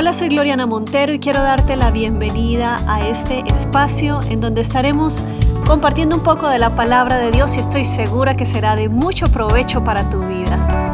[0.00, 5.22] Hola, soy Gloriana Montero y quiero darte la bienvenida a este espacio en donde estaremos
[5.66, 9.26] compartiendo un poco de la palabra de Dios y estoy segura que será de mucho
[9.26, 10.90] provecho para tu vida.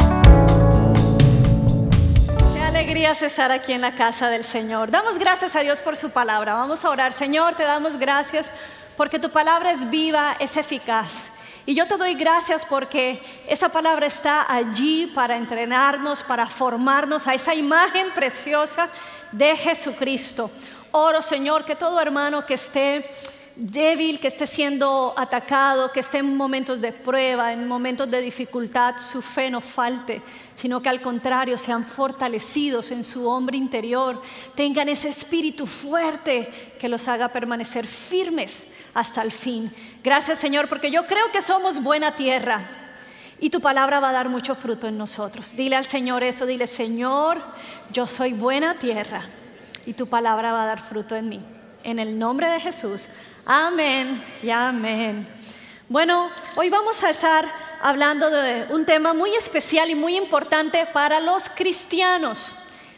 [2.52, 4.90] Qué alegría es estar aquí en la casa del Señor.
[4.90, 6.54] Damos gracias a Dios por su palabra.
[6.54, 7.12] Vamos a orar.
[7.12, 8.50] Señor, te damos gracias
[8.96, 11.30] porque tu palabra es viva, es eficaz.
[11.68, 17.34] Y yo te doy gracias porque esa palabra está allí para entrenarnos, para formarnos a
[17.34, 18.88] esa imagen preciosa
[19.32, 20.48] de Jesucristo.
[20.92, 23.10] Oro, Señor, que todo hermano que esté
[23.56, 28.98] débil, que esté siendo atacado, que esté en momentos de prueba, en momentos de dificultad,
[28.98, 30.22] su fe no falte,
[30.54, 34.22] sino que al contrario sean fortalecidos en su hombre interior,
[34.54, 36.48] tengan ese espíritu fuerte
[36.78, 39.70] que los haga permanecer firmes hasta el fin.
[40.02, 42.62] Gracias Señor, porque yo creo que somos buena tierra
[43.38, 45.54] y tu palabra va a dar mucho fruto en nosotros.
[45.54, 47.42] Dile al Señor eso, dile Señor,
[47.92, 49.20] yo soy buena tierra
[49.84, 51.44] y tu palabra va a dar fruto en mí.
[51.84, 53.08] En el nombre de Jesús.
[53.44, 55.28] Amén y amén.
[55.90, 57.44] Bueno, hoy vamos a estar
[57.82, 62.50] hablando de un tema muy especial y muy importante para los cristianos.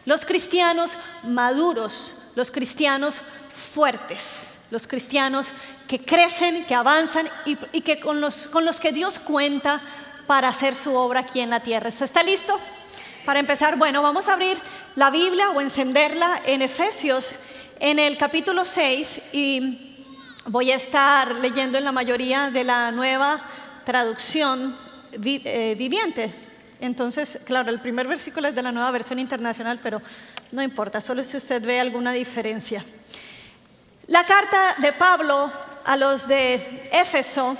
[0.04, 3.20] Los cristianos maduros, los cristianos
[3.52, 5.52] fuertes, los cristianos
[5.88, 9.80] que crecen, que avanzan y, que con los, con los que Dios cuenta
[10.26, 11.88] para hacer su obra aquí en la tierra.
[11.88, 12.60] ¿Está listo?
[13.24, 14.58] Para empezar, bueno, vamos a abrir
[14.94, 17.36] la Biblia o encenderla en Efesios
[17.80, 20.04] en el capítulo 6 y
[20.46, 23.40] voy a estar leyendo en la mayoría de la nueva
[23.84, 24.76] traducción
[25.12, 26.32] eh, viviente.
[26.80, 30.02] Entonces, claro, el primer versículo es de la nueva versión internacional, pero
[30.52, 32.84] no importa, solo si usted ve alguna diferencia.
[34.06, 35.50] La carta de Pablo
[35.88, 37.56] a los de Éfeso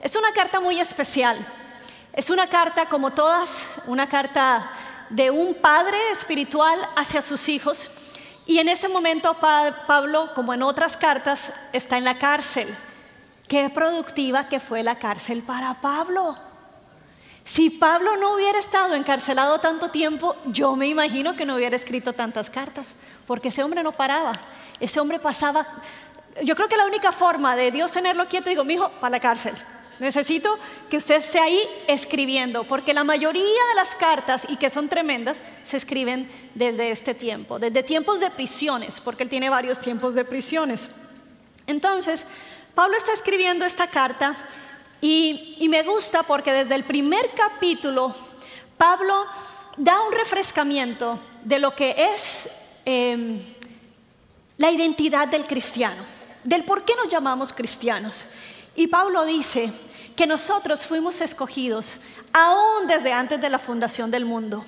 [0.00, 1.36] es una carta muy especial.
[2.12, 4.70] Es una carta como todas, una carta
[5.10, 7.90] de un padre espiritual hacia sus hijos.
[8.46, 9.36] Y en ese momento
[9.88, 12.72] Pablo, como en otras cartas, está en la cárcel.
[13.48, 16.36] Qué productiva que fue la cárcel para Pablo.
[17.42, 22.12] Si Pablo no hubiera estado encarcelado tanto tiempo, yo me imagino que no hubiera escrito
[22.12, 22.86] tantas cartas,
[23.26, 24.34] porque ese hombre no paraba.
[24.78, 25.66] Ese hombre pasaba,
[26.42, 29.20] yo creo que la única forma de Dios tenerlo quieto, digo, mi hijo, para la
[29.20, 29.54] cárcel.
[29.98, 30.58] Necesito
[30.90, 35.40] que usted esté ahí escribiendo, porque la mayoría de las cartas, y que son tremendas,
[35.62, 40.24] se escriben desde este tiempo, desde tiempos de prisiones, porque él tiene varios tiempos de
[40.24, 40.88] prisiones.
[41.66, 42.26] Entonces,
[42.74, 44.34] Pablo está escribiendo esta carta
[45.00, 48.14] y, me gusta porque desde el primer capítulo,
[48.76, 49.26] Pablo
[49.76, 52.48] da un refrescamiento de lo que es
[52.84, 53.40] em,
[54.56, 56.02] la identidad del cristiano,
[56.44, 58.26] del por qué nos llamamos cristianos.
[58.74, 59.72] Y Pablo dice
[60.16, 62.00] que nosotros fuimos escogidos
[62.32, 64.64] aún desde antes de la fundación del mundo,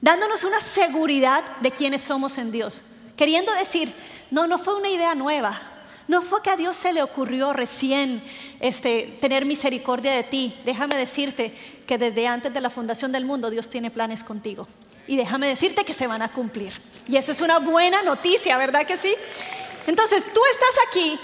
[0.00, 2.82] dándonos una seguridad de quiénes somos en Dios.
[3.16, 3.94] Queriendo decir,
[4.30, 5.60] no, no fue una idea nueva,
[6.08, 8.22] no fue que a Dios se le ocurrió recién
[8.60, 10.54] este, tener misericordia de ti.
[10.64, 11.52] Déjame decirte
[11.86, 14.68] que desde antes de la fundación del mundo Dios tiene planes contigo.
[15.08, 16.72] Y déjame decirte que se van a cumplir.
[17.08, 19.14] Y eso es una buena noticia, ¿verdad que sí?
[19.86, 21.18] Entonces tú estás aquí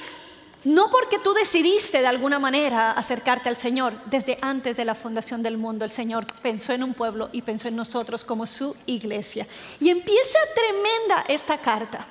[0.65, 4.01] no porque tú decidiste de alguna manera acercarte al Señor.
[4.07, 7.67] Desde antes de la fundación del mundo el Señor pensó en un pueblo y pensó
[7.67, 9.47] en nosotros como su iglesia.
[9.81, 12.07] Y empieza tremenda esta carta.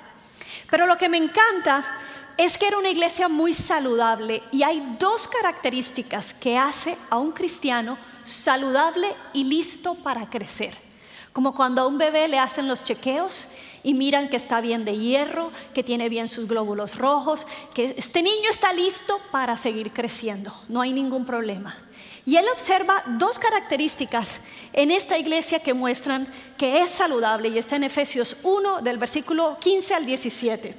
[0.70, 1.98] Pero lo que me encanta
[2.36, 7.32] es que era una iglesia muy saludable y hay dos características que hace a un
[7.32, 10.76] cristiano saludable y listo para crecer.
[11.32, 13.48] Como cuando a un bebé le hacen los chequeos
[13.82, 18.22] y miran que está bien de hierro, que tiene bien sus glóbulos rojos, que este
[18.22, 21.76] niño está listo para seguir creciendo, no hay ningún problema.
[22.24, 24.40] Y él observa dos características
[24.72, 29.56] en esta iglesia que muestran que es saludable y está en Efesios 1 del versículo
[29.58, 30.76] 15 al 17.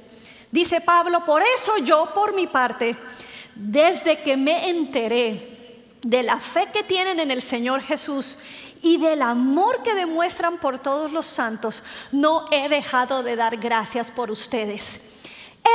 [0.50, 2.96] Dice Pablo, por eso yo por mi parte,
[3.54, 5.53] desde que me enteré
[6.04, 8.38] de la fe que tienen en el Señor Jesús
[8.82, 14.10] y del amor que demuestran por todos los santos, no he dejado de dar gracias
[14.10, 15.00] por ustedes.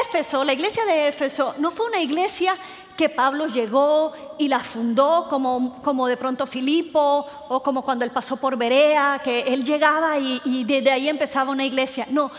[0.06, 2.56] Éfeso, la iglesia de Éfeso, no fue una iglesia
[2.96, 8.12] que Pablo llegó y la fundó como, como de pronto Filipo o como cuando él
[8.12, 12.06] pasó por Berea, que él llegaba y, y desde ahí empezaba una iglesia.
[12.12, 12.30] No,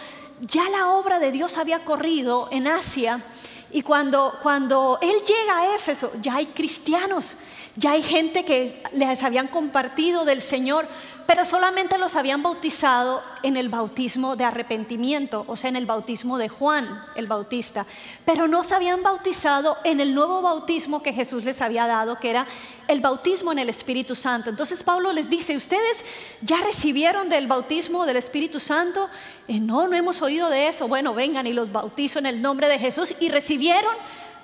[0.40, 3.25] ya la obra de Dios había corrido en Asia
[3.72, 7.37] y cuando, cuando Él llega a Éfeso, ya hay cristianos,
[7.76, 10.88] ya hay gente que les habían compartido del Señor,
[11.26, 16.38] pero solamente los habían bautizado en el bautismo de arrepentimiento, o sea, en el bautismo
[16.38, 17.87] de Juan el Bautista,
[18.25, 22.31] pero no se habían bautizado en el nuevo bautismo que Jesús les había dado, que
[22.31, 22.49] era
[22.88, 24.50] el bautismo en el Espíritu Santo.
[24.50, 26.05] Entonces Pablo les dice, ¿ustedes
[26.40, 29.08] ya recibieron del bautismo del Espíritu Santo?
[29.46, 30.88] Eh, no, no hemos oído de eso.
[30.88, 33.28] Bueno, vengan y los bautizo en el nombre de Jesús y
[33.60, 33.94] recibieron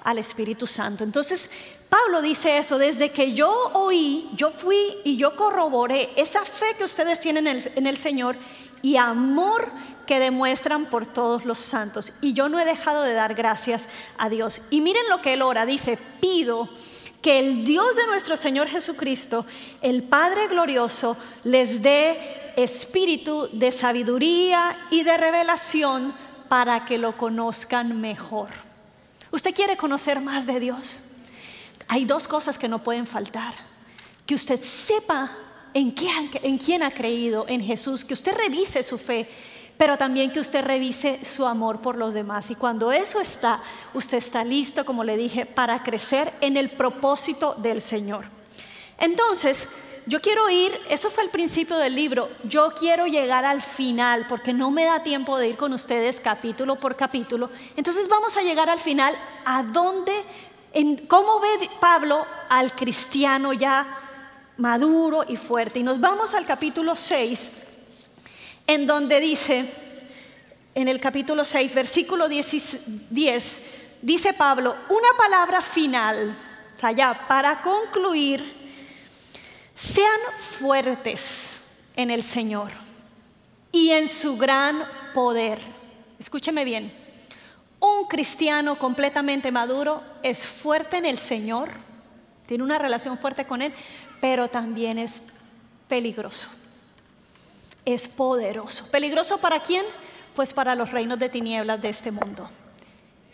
[0.04, 1.02] al Espíritu Santo.
[1.02, 1.50] Entonces,
[1.88, 6.84] Pablo dice eso, desde que yo oí, yo fui y yo corroboré esa fe que
[6.84, 8.36] ustedes tienen en el, Señor
[8.82, 9.72] y amor
[10.06, 12.12] que demuestran por todos los santos.
[12.20, 14.60] Y yo no he dejado de dar gracias a Dios.
[14.68, 16.68] Y miren lo que él ora, dice, pido
[17.22, 19.46] que el Dios de nuestro Señor Jesucristo,
[19.80, 26.14] el Padre glorioso, les dé espíritu de sabiduría y de revelación
[26.48, 28.65] para que lo conozcan mejor.
[29.36, 31.02] ¿Usted quiere conocer más de Dios?
[31.88, 33.52] Hay dos cosas que no pueden faltar.
[34.24, 35.30] Que usted sepa
[35.74, 35.94] en,
[36.42, 39.28] en quién ha creído, en Jesús, que usted revise su fe,
[39.76, 42.50] pero también que usted revise su amor por los demás.
[42.50, 43.62] Y cuando eso está,
[43.92, 48.24] usted está listo, como le dije, para crecer en el propósito del Señor.
[48.96, 49.68] Entonces,
[50.08, 54.52] yo quiero ir, eso fue el principio del libro, yo quiero llegar al final porque
[54.52, 57.50] no me da tiempo de ir con ustedes capítulo por capítulo.
[57.76, 59.12] Entonces vamos a llegar al final
[59.44, 60.12] a dónde,
[60.72, 63.84] en, cómo ve Pablo al cristiano ya
[64.58, 65.80] maduro y fuerte.
[65.80, 67.50] Y nos vamos al capítulo 6,
[68.68, 69.68] en donde dice,
[70.76, 73.62] en el capítulo 6, versículo 10, 10
[74.02, 76.36] dice Pablo, una palabra final,
[76.76, 78.65] o sea, ya para concluir
[79.76, 81.60] sean fuertes
[81.94, 82.72] en el Señor
[83.70, 84.82] y en su gran
[85.14, 85.60] poder.
[86.18, 86.92] Escúcheme bien.
[87.78, 91.70] Un cristiano completamente maduro es fuerte en el Señor,
[92.46, 93.72] tiene una relación fuerte con Él,
[94.20, 95.20] pero también es
[95.88, 96.48] peligroso.
[97.84, 98.90] Es poderoso.
[98.90, 99.84] ¿Peligroso para quién?
[100.34, 102.48] Pues para los reinos de tinieblas de este mundo.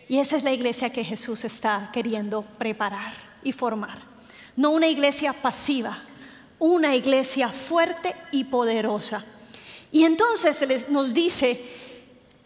[0.09, 3.13] Y esa es la iglesia que Jesús está queriendo preparar
[3.43, 4.03] y formar.
[4.55, 6.03] No una iglesia pasiva,
[6.63, 9.25] una iglesia fuerte y poderosa.
[9.91, 11.61] Y entonces nos dice,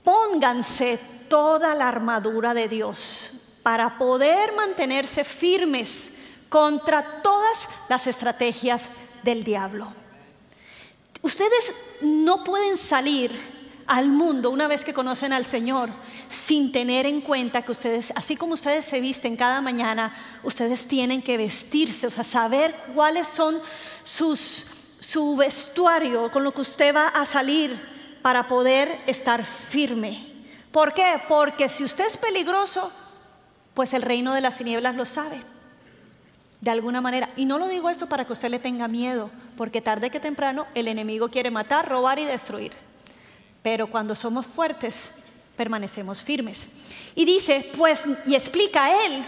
[0.03, 0.99] pónganse
[1.29, 6.13] toda la armadura de Dios para poder mantenerse firmes
[6.49, 8.89] contra todas las estrategias
[9.21, 9.87] del diablo.
[11.21, 13.31] Ustedes no pueden salir
[13.85, 15.89] al mundo una vez que conocen al Señor
[16.29, 20.13] sin tener en cuenta que ustedes, así como ustedes se visten cada mañana,
[20.44, 23.62] ustedes tienen que vestirse, o sea, saber cuáles son
[24.03, 24.68] sus,
[25.00, 27.79] su vestuario con lo que usted va a salir
[28.21, 30.33] para poder estar firme.
[30.71, 31.21] ¿Por qué?
[31.27, 32.91] Porque si usted es peligroso,
[33.73, 35.41] pues el reino de las tinieblas lo sabe.
[36.59, 37.30] De alguna manera.
[37.38, 40.65] Y no lo digo esto para que usted le tenga miedo, porque tarde que temprano
[40.73, 42.73] el enemigo quiere matar, robar y destruir
[43.68, 45.12] pero cuando somos fuertes,
[45.57, 46.69] permanecemos firmes.
[47.15, 49.25] Y dice, pues, y explica a él,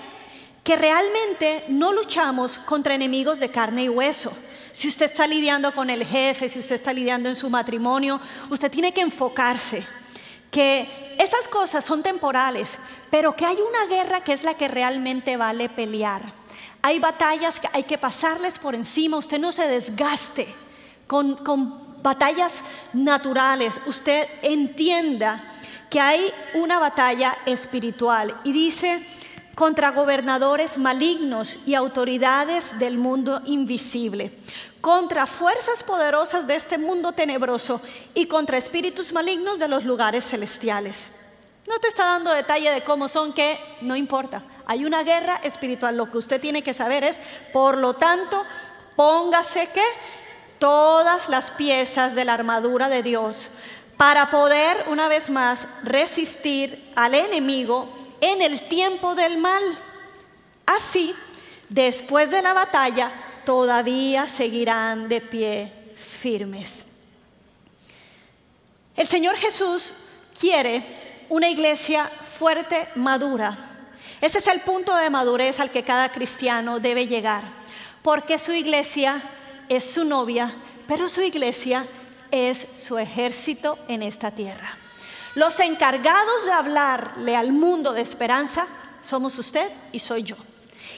[0.64, 4.32] que realmente no luchamos contra enemigos de carne y hueso.
[4.72, 8.70] Si usted está lidiando con el jefe, si usted está lidiando en su matrimonio, usted
[8.70, 9.86] tiene que enfocarse
[10.52, 12.78] que esas cosas son temporales,
[13.10, 16.34] pero que hay una guerra que es la que realmente vale pelear.
[16.82, 20.48] Hay batallas que hay que pasarles por encima, usted no se desgaste
[21.08, 25.49] con, con batallas naturales, usted entienda
[25.90, 29.06] que hay una batalla espiritual y dice
[29.56, 34.32] contra gobernadores malignos y autoridades del mundo invisible,
[34.80, 37.82] contra fuerzas poderosas de este mundo tenebroso
[38.14, 41.16] y contra espíritus malignos de los lugares celestiales.
[41.68, 44.44] No te está dando detalle de cómo son, que no importa.
[44.66, 45.98] Hay una guerra espiritual.
[45.98, 47.20] Lo que usted tiene que saber es,
[47.52, 48.46] por lo tanto,
[48.96, 49.84] póngase que
[50.58, 53.50] todas las piezas de la armadura de Dios
[54.00, 57.90] para poder una vez más resistir al enemigo
[58.22, 59.62] en el tiempo del mal.
[60.66, 61.14] Así,
[61.68, 63.12] después de la batalla,
[63.46, 66.86] todavía seguirán de pie firmes.
[68.96, 69.96] El Señor Jesús
[70.40, 70.82] quiere
[71.28, 73.58] una iglesia fuerte, madura.
[74.22, 77.44] Ese es el punto de madurez al que cada cristiano debe llegar,
[78.02, 79.22] porque su iglesia
[79.68, 80.56] es su novia,
[80.88, 81.86] pero su iglesia
[82.32, 84.78] es su ejército en esta tierra.
[85.36, 88.68] Los encargados de hablarle al mundo de esperanza
[89.04, 90.36] somos usted y soy yo.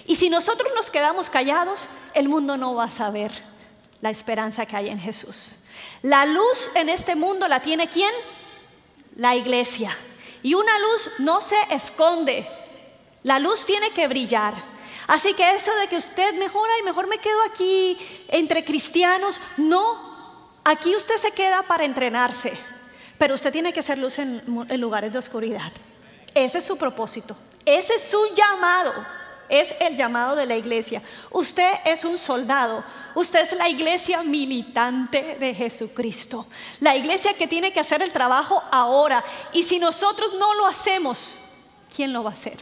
[0.06, 3.32] Y si nosotros nos quedamos callados, el mundo no va a saber
[4.02, 5.58] la esperanza que hay en Jesús.
[6.02, 8.12] La luz en este mundo la tiene quién?
[9.16, 9.96] La iglesia.
[10.44, 12.48] Y una luz no se esconde.
[13.24, 14.72] La luz tiene que brillar.
[15.08, 17.98] Así que eso de que usted mejora y mejor me quedo aquí
[18.30, 20.11] entre cristianos, no.
[20.64, 22.54] Aquí usted se queda para entrenarse,
[23.18, 25.72] pero usted tiene que ser luz en, en lugares de oscuridad.
[26.34, 29.22] Ese es su propósito, ese es su llamado.
[29.50, 31.02] Es el llamado de la iglesia.
[31.30, 32.86] Usted es un soldado.
[33.16, 36.48] Usted es la iglesia militante de Jesucristo.
[36.80, 39.22] La iglesia que tiene que hacer el trabajo ahora.
[39.52, 41.38] Y si nosotros no lo hacemos,
[41.94, 42.60] ¿quién lo va a hacer?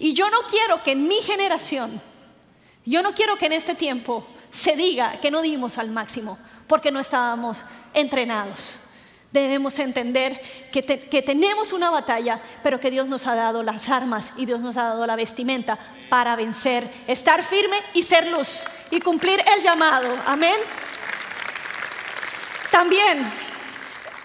[0.00, 2.00] Y yo no quiero que en mi generación,
[2.84, 6.36] yo no quiero que en este tiempo se diga que no dimos al máximo
[6.66, 8.80] porque no estábamos entrenados.
[9.34, 10.40] Debemos entender
[10.70, 10.82] que,
[11.22, 14.84] tenemos una batalla, pero que Dios nos ha dado las armas y Dios nos ha
[14.84, 15.76] dado la vestimenta
[16.08, 20.16] para vencer, estar firme y ser luz y cumplir el llamado.
[20.24, 20.54] Amén.
[22.70, 23.28] También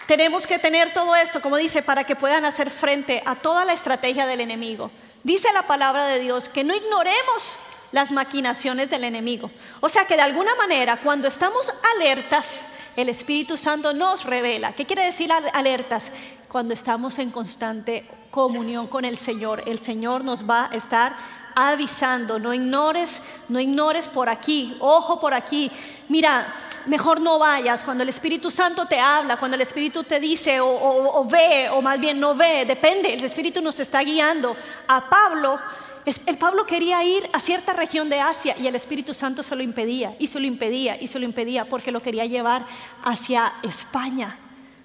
[0.06, 3.74] tenemos que tener todo esto, como dice, para que puedan hacer frente a toda la
[3.74, 4.92] estrategia del enemigo.
[5.24, 7.58] Dice la palabra de Dios que no ignoremos
[7.92, 9.52] las maquinaciones del enemigo.
[9.80, 12.62] O sea que de alguna manera, cuando estamos alertas,
[12.96, 14.74] el Espíritu Santo nos revela.
[14.74, 16.12] ¿Qué quiere decir alertas?
[16.50, 21.16] Cuando estamos en constante comunión con el Señor, el Señor nos va a estar
[21.56, 25.72] avisando, no ignores, no ignores por aquí, ojo por aquí.
[26.08, 26.54] Mira,
[26.86, 31.26] mejor no vayas cuando el Espíritu Santo te habla, cuando el Espíritu te dice o,
[31.26, 34.56] ve, o más bien no ve, depende, el Espíritu nos está guiando.
[34.88, 35.60] A Pablo
[36.06, 39.64] el Pablo quería ir a cierta región de Asia y el Espíritu Santo se lo
[39.64, 42.66] impedía, y se lo impedía, y se lo impedía porque lo quería llevar
[43.04, 44.36] hacia España,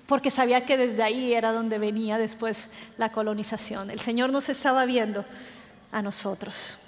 [0.07, 2.69] porque sabía que desde ahí era donde venía después
[2.99, 3.91] la colonización.
[3.91, 5.25] El Señor nos estaba viendo
[5.93, 6.79] a nosotros,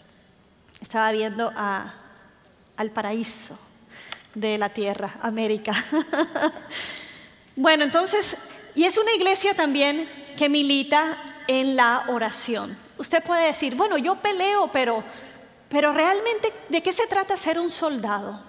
[0.81, 3.59] estaba viendo al paraíso
[4.35, 5.73] de la tierra, América.
[7.57, 8.37] bueno, entonces,
[8.75, 11.17] y es una iglesia también que milita
[11.49, 12.77] en la oración.
[12.99, 15.03] Usted puede decir, bueno, yo peleo, pero,
[15.69, 18.41] pero realmente, ¿de qué se trata ser un soldado?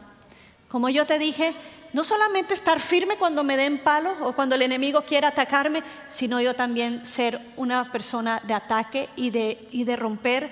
[0.69, 1.53] Como yo te dije,
[1.93, 6.41] no solamente estar firme cuando me den palo o cuando el enemigo quiera atacarme, sino
[6.41, 10.51] yo también ser una persona de ataque y de, y de romper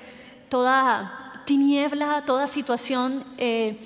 [0.49, 3.77] toda tiniebla, toda situación, eh,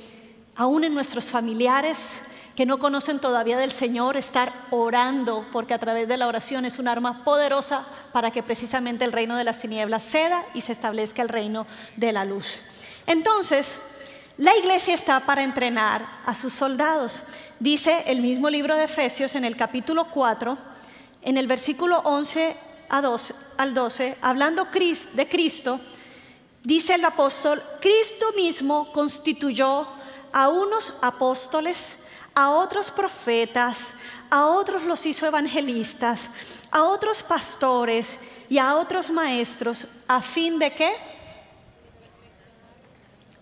[0.55, 2.21] aún en nuestros familiares,
[2.59, 6.77] que no conocen todavía del Señor, estar orando, porque a través de la oración es
[6.77, 11.21] un arma poderosa para que precisamente el reino de las tinieblas ceda y se establezca
[11.21, 12.59] el reino de la luz.
[13.07, 13.79] Entonces,
[14.35, 17.23] la iglesia está para entrenar a sus soldados.
[17.61, 20.57] Dice el mismo libro de Efesios en el capítulo 4,
[21.21, 22.57] en el versículo 11
[22.89, 24.67] a 12, al 12, hablando
[25.13, 25.79] de Cristo,
[26.65, 29.87] dice el apóstol, Cristo mismo constituyó
[30.33, 31.99] a unos apóstoles,
[32.35, 33.93] a otros profetas,
[34.29, 36.29] a otros los hizo evangelistas,
[36.71, 38.17] a otros pastores
[38.49, 40.91] y a otros maestros, a fin de qué?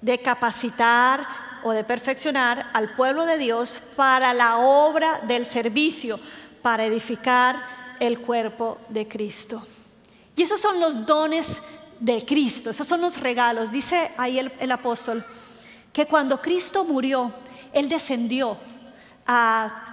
[0.01, 1.27] De capacitar
[1.63, 6.19] o de perfeccionar al pueblo de Dios para la obra del servicio,
[6.61, 9.65] para edificar el cuerpo de Cristo.
[10.35, 11.61] Y esos son los dones
[11.99, 13.71] de Cristo, esos son los regalos.
[13.71, 15.25] Dice ahí el, el apóstol
[15.91, 17.31] que cuando Cristo murió,
[17.73, 18.57] Él descendió
[19.27, 19.83] a,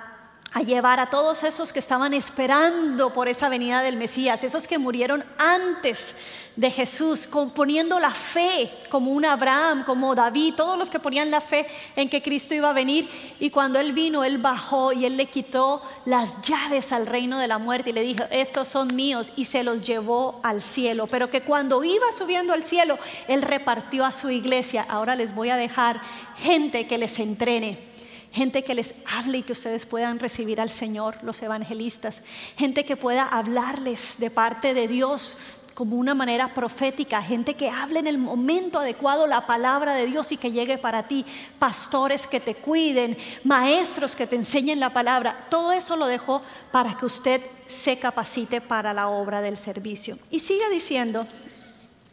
[0.65, 5.25] llevar a todos esos que estaban esperando por esa venida del Mesías, esos que murieron
[5.37, 6.15] antes
[6.55, 11.41] de Jesús, poniendo la fe como un Abraham, como David, todos los que ponían la
[11.41, 13.09] fe en que Cristo iba a venir.
[13.41, 17.49] Y cuando Él vino, Él bajó y Él le quitó las llaves al reino de
[17.49, 21.09] la muerte y le dijo, estos son míos y se los llevó al cielo.
[21.09, 24.87] Pero que cuando iba subiendo al cielo, Él repartió a su iglesia.
[24.89, 26.01] Ahora les voy a dejar
[26.37, 27.94] gente que les entrene
[28.35, 32.21] gente que les hable y que ustedes puedan recibir al Señor, los evangelistas,
[32.57, 35.37] gente que pueda hablarles de parte de Dios
[35.75, 40.33] como una manera profética, gente que hable en el momento adecuado la palabra de Dios
[40.33, 41.25] y que llegue para ti,
[41.61, 46.97] pastores que te cuiden, maestros que te enseñen la palabra, todo eso lo dejó para
[46.97, 50.19] que usted se capacite para la obra del servicio.
[50.31, 51.25] Y sigue diciendo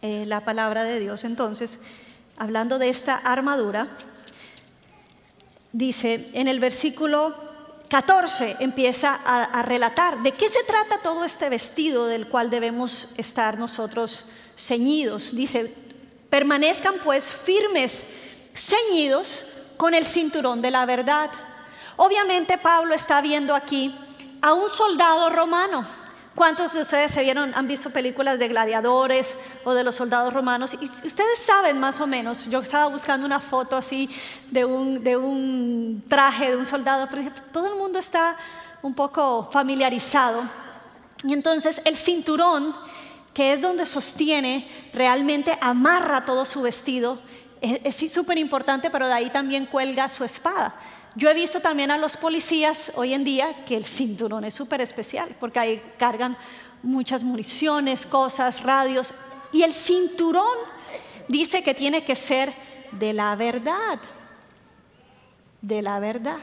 [0.04, 1.24] eh, la palabra de Dios.
[1.24, 1.80] Entonces,
[2.38, 3.88] hablando de esta armadura,
[5.72, 7.36] dice en el versículo
[7.90, 13.58] 14 empieza a, relatar de qué se trata todo este vestido del cual debemos estar
[13.58, 14.26] nosotros
[14.58, 15.36] ceñidos.
[15.36, 15.76] Dice,
[16.30, 18.06] permanezcan pues firmes,
[18.54, 21.30] ceñidos con el cinturón de la verdad.
[21.98, 23.94] Obviamente Pablo está viendo aquí
[24.42, 25.86] a un soldado romano
[26.36, 29.36] ¿Cuántos de ustedes se vieron, han visto películas de gladiadores
[29.66, 30.74] o de los soldados romanos?
[30.80, 34.10] Y ustedes saben más o menos, yo estaba buscando una foto así
[34.50, 38.38] de un, de un traje de un soldado, pero todo el mundo está
[38.82, 40.42] un poco familiarizado.
[41.24, 42.74] Y entonces el cinturón,
[43.34, 47.20] que es donde sostiene, realmente amarra todo su vestido,
[47.60, 50.74] es súper importante, pero de ahí también cuelga su espada.
[51.16, 54.80] Yo he visto también a los policías hoy en día que el cinturón es súper
[54.80, 56.38] especial, porque ahí cargan
[56.84, 59.14] muchas municiones, cosas, radios,
[59.52, 60.58] y el cinturón
[61.28, 62.54] dice que tiene que ser
[62.94, 64.00] de la verdad,
[65.62, 66.40] de la verdad.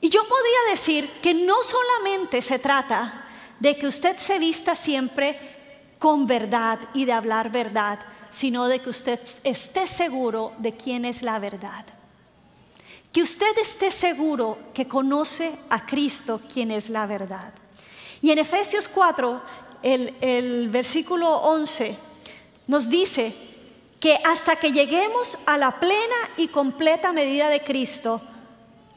[0.00, 3.24] Y yo podría decir que no solamente se trata
[3.58, 5.38] de que usted se vista siempre
[5.98, 7.98] con verdad y de hablar verdad,
[8.30, 11.84] sino de que usted esté seguro de quién es la verdad.
[13.18, 17.52] Que usted esté seguro que conoce a Cristo, quien es la verdad.
[18.22, 19.42] Y en Efesios 4,
[19.82, 21.96] el, el versículo 11,
[22.68, 23.34] nos dice
[23.98, 28.22] que hasta que lleguemos a la plena y completa medida de Cristo,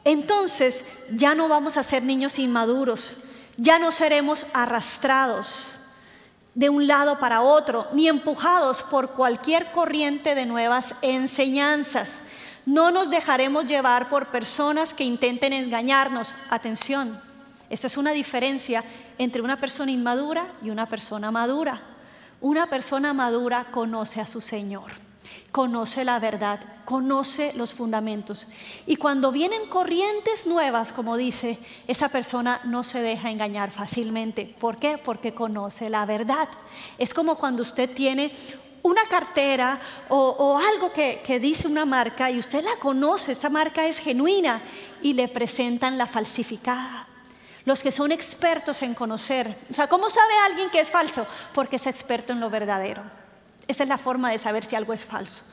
[0.04, 3.16] entonces ya no vamos a ser niños inmaduros,
[3.56, 5.78] ya no seremos arrastrados
[6.54, 12.10] de un lado para otro, ni empujados por cualquier corriente de nuevas enseñanzas.
[12.64, 16.34] No nos dejaremos llevar por personas que intenten engañarnos.
[16.50, 17.20] Atención,
[17.70, 18.84] esta es una diferencia
[19.18, 21.82] entre una persona inmadura y una persona madura.
[22.40, 24.92] Una persona madura conoce a su Señor
[25.52, 28.48] conoce la verdad, conoce los fundamentos.
[28.86, 34.56] Y cuando vienen corrientes nuevas, como dice, esa persona no se deja engañar fácilmente.
[34.58, 34.98] ¿Por qué?
[34.98, 36.48] Porque conoce la verdad.
[36.98, 38.32] Es como cuando usted tiene
[38.82, 43.98] una cartera o, algo que, dice una marca y usted la conoce, esta marca es
[43.98, 44.60] genuina
[45.00, 47.06] y le presentan la falsificada.
[47.64, 51.26] Los que son expertos en conocer, o sea, ¿cómo sabe alguien que es falso?
[51.54, 53.02] Porque es experto en lo verdadero.
[53.68, 55.44] Esa es la forma de saber si algo es falso.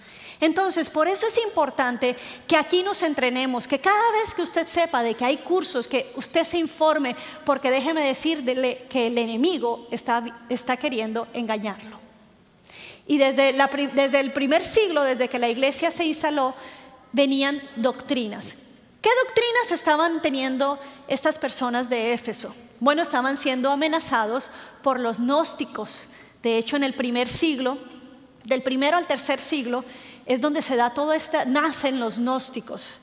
[0.41, 2.15] Entonces, por eso es importante
[2.47, 6.11] que aquí nos entrenemos, que cada vez que usted sepa de que hay cursos, que
[6.15, 12.08] usted se informe, porque déjeme decirle que el enemigo está, está queriendo engañarlo.
[13.09, 13.49] Y desde,
[14.19, 16.53] el primer siglo, desde que la iglesia se instaló,
[17.11, 18.57] venían doctrinas.
[19.01, 22.53] ¿Qué doctrinas estaban teniendo estas personas de Éfeso?
[22.79, 24.51] Bueno, estaban siendo amenazados
[24.83, 26.05] por los gnósticos.
[26.43, 27.79] De hecho, en el primer siglo,
[28.43, 29.83] del primero al tercer siglo,
[30.27, 32.99] es donde se da todo esto, nacen los gnósticos.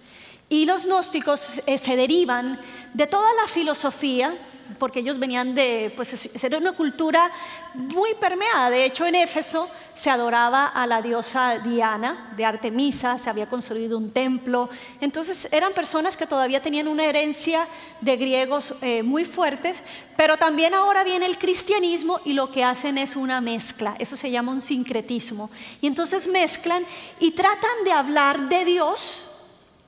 [0.49, 2.61] Y los gnósticos eh, se derivan
[2.95, 4.39] de toda la filosofía
[4.79, 7.31] porque ellos venían de, pues era una cultura
[7.75, 8.71] muy permeada.
[8.71, 13.97] De hecho, en Éfeso se adoraba a la diosa Diana de Artemisa, se había construido
[13.97, 14.69] un templo.
[15.01, 17.67] Entonces eran personas que todavía tenían una herencia
[18.01, 19.83] de griegos eh, muy fuertes,
[20.17, 23.97] pero también ahora viene el cristianismo y lo que hacen es una mezcla.
[23.99, 25.51] Eso se llama un sincretismo.
[25.81, 26.85] Y entonces mezclan
[27.19, 29.31] y tratan de hablar de Dios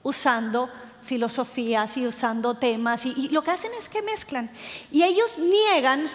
[0.02, 0.70] usando
[1.08, 4.50] filosofías y usando temas y, lo que hacen es que mezclan.
[4.92, 6.10] Y ellos niegan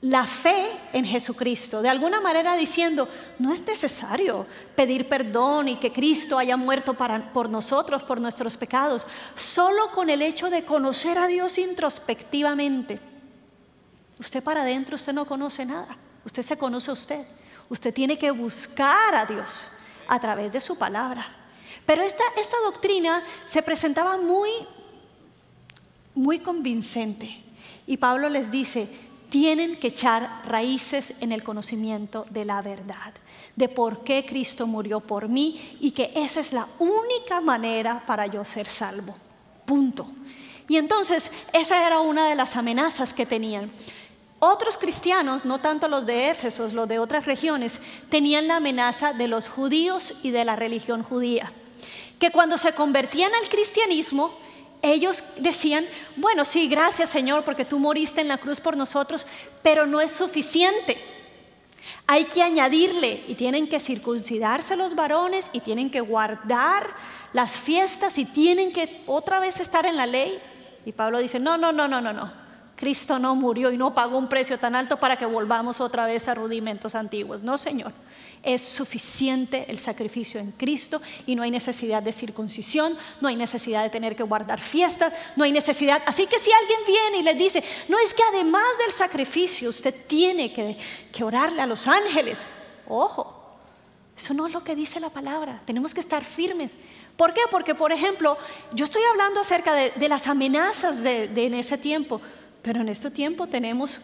[0.00, 5.92] la fe en Jesucristo, de alguna manera diciendo, no es necesario pedir perdón y que
[5.92, 11.18] Cristo haya muerto para, por nosotros, por nuestros pecados, solo con el hecho de conocer
[11.18, 12.98] a Dios introspectivamente.
[14.18, 17.26] Usted para adentro, usted no conoce nada, usted se conoce a usted,
[17.68, 19.70] usted tiene que buscar a Dios
[20.08, 21.39] a través de su palabra.
[21.90, 22.22] Pero esta,
[22.62, 24.48] doctrina se presentaba muy,
[26.14, 27.42] muy convincente.
[27.84, 28.88] Y Pablo les dice,
[29.28, 33.12] tienen que echar raíces en el conocimiento de la verdad,
[33.56, 38.28] de por qué Cristo murió por mí y que esa es la única manera para
[38.28, 39.16] yo ser salvo.
[39.66, 40.06] Punto.
[40.68, 43.72] Y entonces esa era una de las amenazas que tenían.
[44.38, 49.26] Otros cristianos, no tanto los de Éfeso, los de otras regiones, tenían la amenaza de
[49.26, 51.52] los judíos y de la religión judía
[52.18, 54.36] que cuando se convertían al cristianismo,
[54.82, 59.26] ellos decían, bueno, sí, gracias Señor porque tú moriste en la cruz por nosotros,
[59.62, 60.98] pero no es suficiente.
[62.06, 66.88] Hay que añadirle y tienen que circuncidarse los varones y tienen que guardar
[67.32, 70.38] las fiestas y tienen que otra vez estar en la ley.
[70.84, 72.32] Y Pablo dice, no, no, no, no, no, no.
[72.74, 76.26] Cristo no murió y no pagó un precio tan alto para que volvamos otra vez
[76.28, 77.42] a rudimentos antiguos.
[77.42, 77.92] No, Señor.
[78.42, 83.82] Es suficiente el sacrificio en Cristo y no hay necesidad de circuncisión, no hay necesidad
[83.82, 86.02] de tener que guardar fiestas, no hay necesidad.
[86.06, 89.94] Así que si alguien viene y le dice, no es que además del sacrificio usted
[90.06, 90.76] tiene que,
[91.22, 92.50] orarle a los ángeles,
[92.88, 93.36] ojo,
[94.16, 96.72] eso no es lo que dice la palabra, tenemos que estar firmes.
[97.16, 97.42] ¿Por qué?
[97.50, 98.38] Porque, por ejemplo,
[98.72, 102.22] yo estoy hablando acerca de, las amenazas de, de en ese tiempo,
[102.62, 104.00] pero en este tiempo tenemos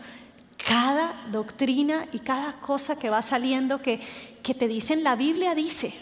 [0.56, 4.00] cada doctrina y cada cosa que va saliendo que,
[4.42, 5.94] que te dicen, la Biblia dice.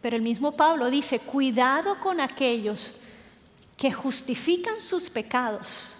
[0.00, 2.94] Pero el mismo Pablo dice, cuidado con aquellos
[3.76, 5.98] que justifican sus pecados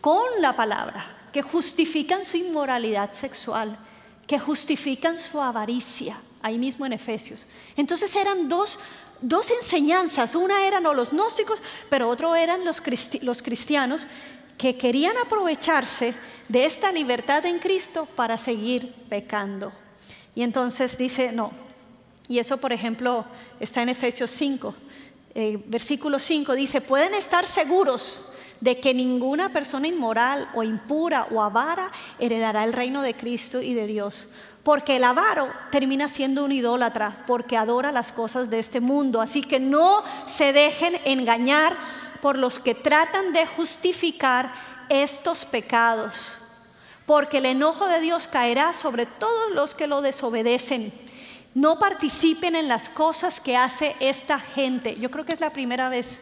[0.00, 3.78] con la palabra, que justifican su inmoralidad sexual,
[4.26, 7.46] que justifican su avaricia, ahí mismo en Efesios.
[7.76, 8.78] Entonces eran dos
[9.22, 10.34] dos enseñanzas.
[10.34, 12.80] Una eran los gnósticos, pero otro eran los,
[13.22, 14.06] los cristianos
[14.60, 16.12] que querían aprovecharse
[16.46, 19.72] de esta libertad en Cristo para seguir pecando.
[20.34, 21.50] Y entonces dice, no.
[22.28, 23.24] Y eso, por ejemplo,
[23.58, 24.74] está en Efesios 5,
[25.34, 28.26] eh, versículo 5, dice, pueden estar seguros
[28.60, 33.72] de que ninguna persona inmoral o impura o avara heredará el reino de Cristo y
[33.72, 34.28] de Dios.
[34.62, 39.22] Porque el avaro termina siendo un idólatra, porque adora las cosas de este mundo.
[39.22, 41.74] Así que no se dejen engañar
[42.20, 44.52] por los que tratan de justificar
[44.88, 46.38] estos pecados.
[47.06, 50.92] Porque el enojo de Dios caerá sobre todos los que lo desobedecen.
[51.54, 54.96] No participen en las cosas que hace esta gente.
[55.00, 56.20] Yo creo que es la primera vez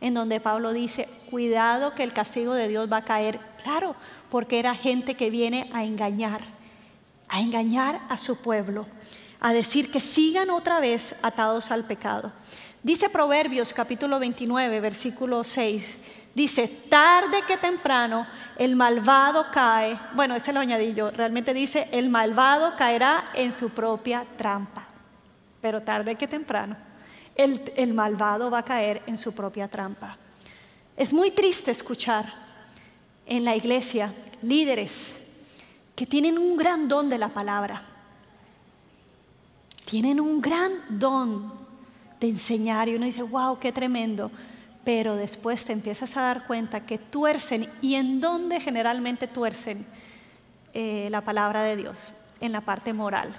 [0.00, 3.40] en donde Pablo dice, cuidado que el castigo de Dios va a caer.
[3.62, 3.94] Claro,
[4.30, 6.40] porque era gente que viene a engañar,
[7.28, 8.86] a engañar a su pueblo,
[9.40, 12.32] a decir que sigan otra vez atados al pecado.
[12.82, 15.96] Dice Proverbios capítulo 29, versículo 6,
[16.34, 22.08] dice, tarde que temprano el malvado cae, bueno, ese lo añadí yo, realmente dice, el
[22.08, 24.86] malvado caerá en su propia trampa,
[25.60, 26.76] pero tarde que temprano
[27.36, 30.16] el, malvado va a caer en su propia trampa.
[30.96, 32.32] Es muy triste escuchar
[33.26, 34.12] en la iglesia
[34.42, 35.20] líderes
[35.94, 37.82] que tienen un gran don de la palabra.
[39.84, 41.59] Tienen un gran don
[42.20, 44.30] de enseñar y uno dice, wow, qué tremendo.
[44.84, 49.84] Pero después te empiezas a dar cuenta que tuercen y en dónde generalmente tuercen
[50.72, 53.32] eh, la palabra de Dios, en la parte moral.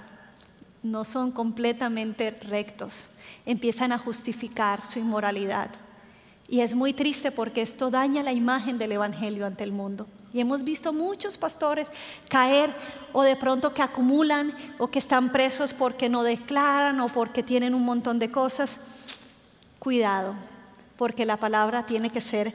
[0.82, 3.10] No son completamente rectos
[3.46, 5.70] empiezan a justificar su inmoralidad.
[6.52, 10.06] Y es muy triste porque esto daña la imagen del Evangelio ante el mundo.
[10.34, 11.88] Y hemos visto muchos pastores
[12.28, 12.70] caer
[13.14, 17.74] o de pronto que acumulan o que están presos porque no declaran o porque tienen
[17.74, 18.76] un montón de cosas.
[19.78, 20.34] Cuidado,
[20.98, 22.54] porque la palabra tiene que ser,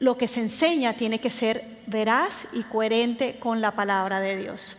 [0.00, 4.76] lo que se enseña tiene que ser veraz y coherente con la palabra de Dios.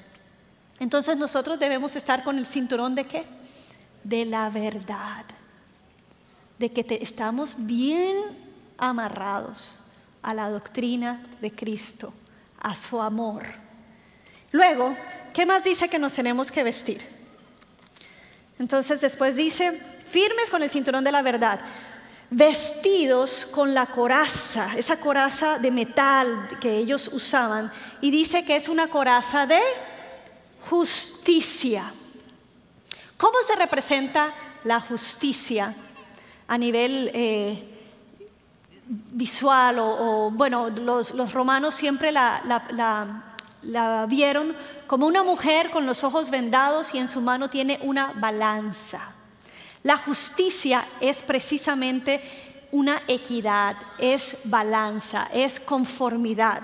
[0.79, 3.23] Entonces nosotros debemos estar con el cinturón de qué?
[4.03, 5.25] De la verdad
[6.61, 8.15] de que estamos bien
[8.81, 9.79] amarrados
[10.21, 12.13] a la doctrina de Cristo,
[12.59, 13.43] a su amor.
[14.51, 14.95] Luego,
[15.33, 17.01] ¿qué más dice que nos tenemos que vestir?
[18.59, 21.61] Entonces después dice, firmes con el cinturón de la verdad,
[22.29, 28.67] vestidos con la coraza, esa coraza de metal que ellos usaban, y dice que es
[28.67, 29.59] una coraza de
[30.69, 31.93] justicia.
[33.17, 35.75] ¿Cómo se representa la justicia
[36.47, 37.70] a nivel eh,
[39.11, 42.41] visual o, bueno, los, romanos siempre la,
[43.63, 44.55] la vieron
[44.87, 49.13] como una mujer con los ojos vendados y en su mano tiene una balanza.
[49.83, 52.21] La justicia es precisamente
[52.71, 56.61] una equidad, es balanza, es conformidad.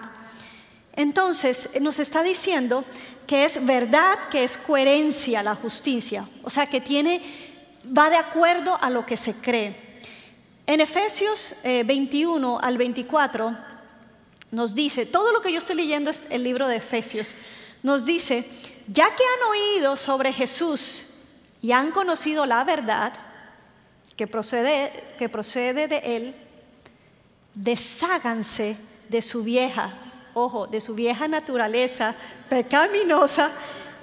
[0.94, 2.84] Entonces nos está diciendo
[3.26, 7.22] que es verdad, que es coherencia la justicia, o sea, que tiene
[7.98, 9.87] va de acuerdo a lo que se cree.
[10.68, 13.58] En Efesios 21 eh, al 24
[14.52, 17.36] nos dice, todo lo que yo estoy leyendo es el libro de Efesios,
[17.84, 18.46] nos dice,
[18.88, 21.08] ya que han oído sobre Jesús
[21.62, 23.14] y han conocido la verdad
[24.18, 26.36] que procede, que procede de Él,
[27.54, 28.76] desháganse
[29.08, 29.94] de su vieja,
[30.34, 32.14] ojo, de su vieja naturaleza
[32.50, 33.52] pecaminosa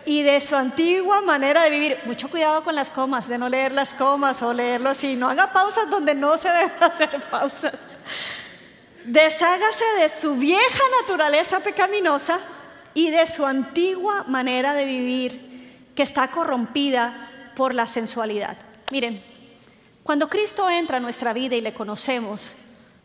[0.06, 1.98] y de su antigua manera de vivir.
[2.04, 5.16] Mucho cuidado con las comas, de no leer las comas o leerlo así.
[5.16, 7.74] No haga pausas donde no se deben hacer pausas.
[9.04, 12.40] Deshágase de su vieja naturaleza pecaminosa
[12.94, 18.56] y de su antigua manera de vivir que está corrompida por la sensualidad.
[18.90, 19.22] Miren,
[20.02, 22.52] cuando Cristo entra a nuestra vida y le conocemos,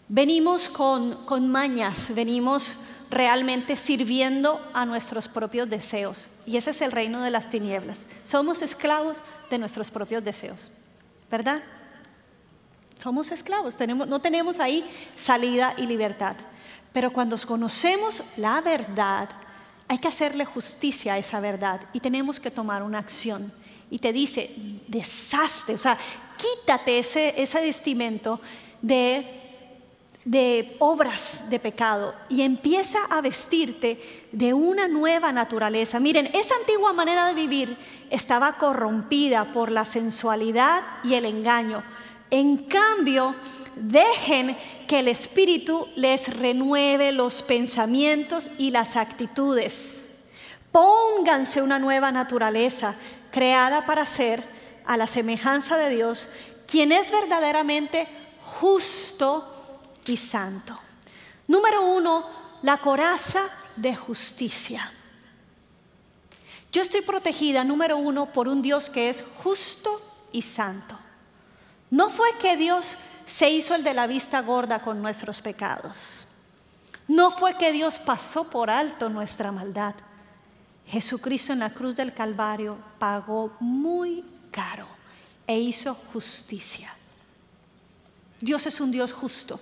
[0.07, 2.77] venimos con, con mañas, venimos
[3.09, 6.29] realmente sirviendo a nuestros propios deseos.
[6.45, 8.05] Y ese es el reino de las tinieblas.
[8.23, 10.69] Somos esclavos de nuestros propios deseos,
[11.29, 11.61] ¿verdad?
[13.01, 14.83] Somos esclavos, tenemos, no tenemos ahí
[15.15, 16.35] salida y libertad.
[16.93, 19.29] Pero cuando conocemos la verdad,
[19.87, 23.51] hay que hacerle justicia a esa verdad y tenemos que tomar una acción.
[23.89, 24.51] Y te dice,
[24.87, 25.97] deshazte, o sea,
[26.37, 28.39] quítate ese, ese vestimento
[28.81, 29.48] de
[30.25, 34.01] de obras de pecado y empieza a vestirte
[34.31, 35.99] de una nueva naturaleza.
[35.99, 37.77] Miren, esa antigua manera de vivir
[38.09, 41.83] estaba corrompida por la sensualidad y el engaño.
[42.31, 43.33] En cambio,
[43.75, 50.09] dejen que el Espíritu les renueve los pensamientos y las actitudes.
[50.71, 52.95] Pónganse una nueva naturaleza
[53.31, 54.43] creada para ser
[54.85, 56.29] a la semejanza de Dios
[56.67, 58.07] quien es verdaderamente
[58.43, 59.58] justo
[60.09, 60.77] y santo.
[61.47, 62.27] Número uno,
[62.63, 64.91] la coraza de justicia.
[66.71, 70.99] Yo estoy protegida, número uno, por un Dios que es justo y santo.
[71.89, 76.25] No fue que Dios se hizo el de la vista gorda con nuestros pecados.
[77.07, 79.95] No fue que Dios pasó por alto nuestra maldad.
[80.85, 84.87] Jesucristo en la cruz del Calvario pagó muy caro
[85.47, 86.93] e hizo justicia.
[88.39, 89.59] Dios es un Dios justo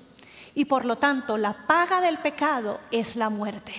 [0.57, 3.73] y por lo tanto la paga del pecado es la muerte.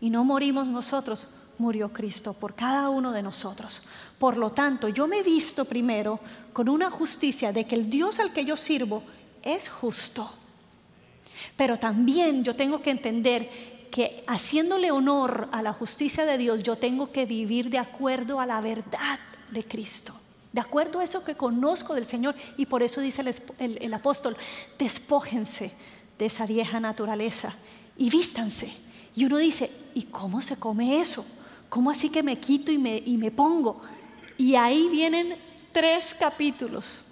[0.00, 3.80] Y no morimos nosotros, murió Cristo por cada uno de nosotros.
[4.18, 6.18] Por lo tanto, yo me he visto primero
[6.52, 9.04] con una justicia de que el Dios al que yo sirvo
[9.40, 10.28] es justo.
[11.56, 16.74] Pero también yo tengo que entender que haciéndole honor a la justicia de Dios, yo
[16.74, 19.20] tengo que vivir de acuerdo a la verdad
[19.52, 20.12] de Cristo.
[20.54, 22.36] De acuerdo a eso que conozco del Señor.
[22.56, 23.24] Y por eso dice
[23.58, 24.36] el, apóstol,
[24.78, 25.72] despójense
[26.16, 27.52] de esa vieja naturaleza
[27.98, 28.72] y vístanse.
[29.16, 31.26] Y uno dice, ¿y cómo se come eso?
[31.68, 33.82] ¿Cómo así que me quito y me, y me pongo?
[34.38, 35.36] Y ahí vienen
[35.72, 37.04] tres capítulos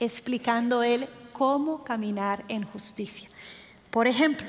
[0.00, 3.30] explicando él cómo caminar en justicia.
[3.92, 4.48] Por ejemplo,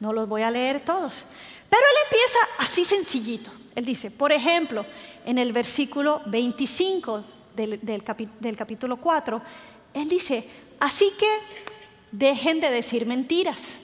[0.00, 1.24] no los voy a leer todos,
[1.70, 3.52] pero él empieza así sencillito.
[3.76, 4.84] Él dice, por ejemplo,
[5.26, 9.42] en el versículo 25 del, del capítulo 4,
[9.94, 10.48] él dice,
[10.80, 11.28] así que
[12.10, 13.78] dejen de decir mentiras.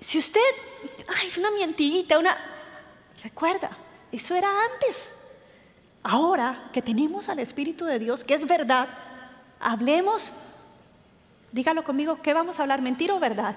[0.00, 0.40] Si usted,
[1.08, 2.36] ay, una mentirita, una...
[3.22, 3.70] Recuerda,
[4.10, 5.10] eso era antes.
[6.02, 8.88] Ahora que tenemos al Espíritu de Dios, que es verdad,
[9.60, 10.32] hablemos,
[11.52, 12.80] dígalo conmigo, ¿qué vamos a hablar?
[12.80, 13.56] ¿Mentira o verdad?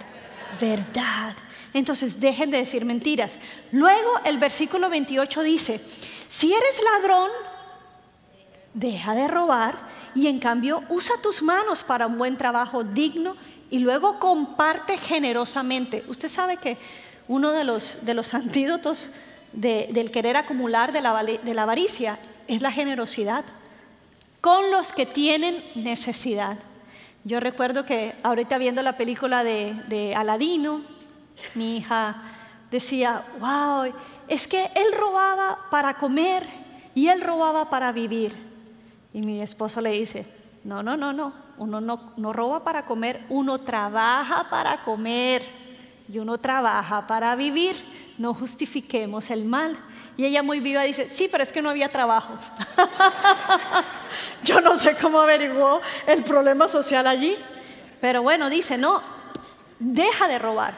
[0.59, 1.35] Verdad.
[1.73, 3.39] Entonces dejen de decir mentiras.
[3.71, 5.81] Luego el versículo 28 dice,
[6.29, 7.29] si eres ladrón,
[8.73, 9.79] deja de robar
[10.15, 13.35] y en cambio usa tus manos para un buen trabajo digno
[13.69, 16.03] y luego comparte generosamente.
[16.07, 16.77] Usted sabe que
[17.27, 19.09] uno de los, de los antídotos
[19.53, 23.45] del querer acumular de la, de la avaricia es la generosidad
[24.41, 26.57] con los que tienen necesidad.
[27.25, 30.81] Yo recuerdo que ahorita viendo la película de, Aladino,
[31.55, 32.21] mi hija
[32.69, 33.93] decía, wow,
[34.27, 36.45] es que él robaba para comer
[36.93, 38.35] y él robaba para vivir.
[39.13, 40.27] Y mi esposo le dice,
[40.65, 45.43] no, no, no, no, uno no, no roba para comer, uno trabaja para comer
[46.09, 47.75] y uno trabaja para vivir.
[48.17, 49.77] No justifiquemos el mal.
[50.15, 52.35] Y ella muy viva dice, sí, pero es que no había trabajo.
[54.43, 57.35] Yo no sé cómo averiguó el problema social allí.
[57.99, 59.01] Pero bueno, dice, no,
[59.79, 60.75] deja de robar.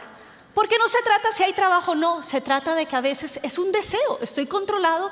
[0.53, 3.39] Porque no se trata si hay trabajo o no, se trata de que a veces
[3.43, 5.11] es un deseo, estoy controlado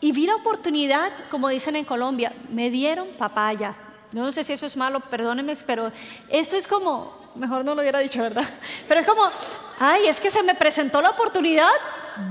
[0.00, 3.74] y vi la oportunidad, como dicen en Colombia, me dieron papaya.
[4.12, 5.90] no sé si eso es malo, perdónenme, pero
[6.28, 8.46] eso es como, mejor no lo hubiera dicho, ¿verdad?
[8.86, 9.22] Pero es como,
[9.80, 11.72] ay, es que se me presentó la oportunidad,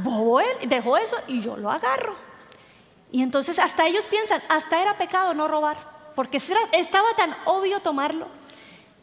[0.04, 2.16] bobo él, dejó eso y yo lo agarro.
[3.12, 5.78] Y entonces hasta ellos piensan, hasta era pecado no robar,
[6.16, 8.28] porque estaba tan obvio tomarlo.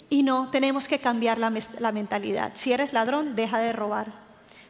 [0.08, 2.52] Y no, tenemos que cambiar la, la mentalidad.
[2.56, 4.12] Si eres ladrón, deja de robar.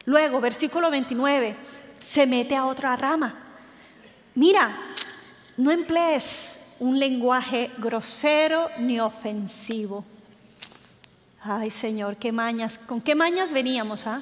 [0.05, 1.55] Luego, versículo 29,
[1.99, 3.35] se mete a otra rama.
[4.35, 4.77] Mira,
[5.57, 10.05] no emplees un lenguaje grosero ni ofensivo.
[11.43, 14.21] Ay, Señor, qué mañas, con qué mañas veníamos, ¿ah?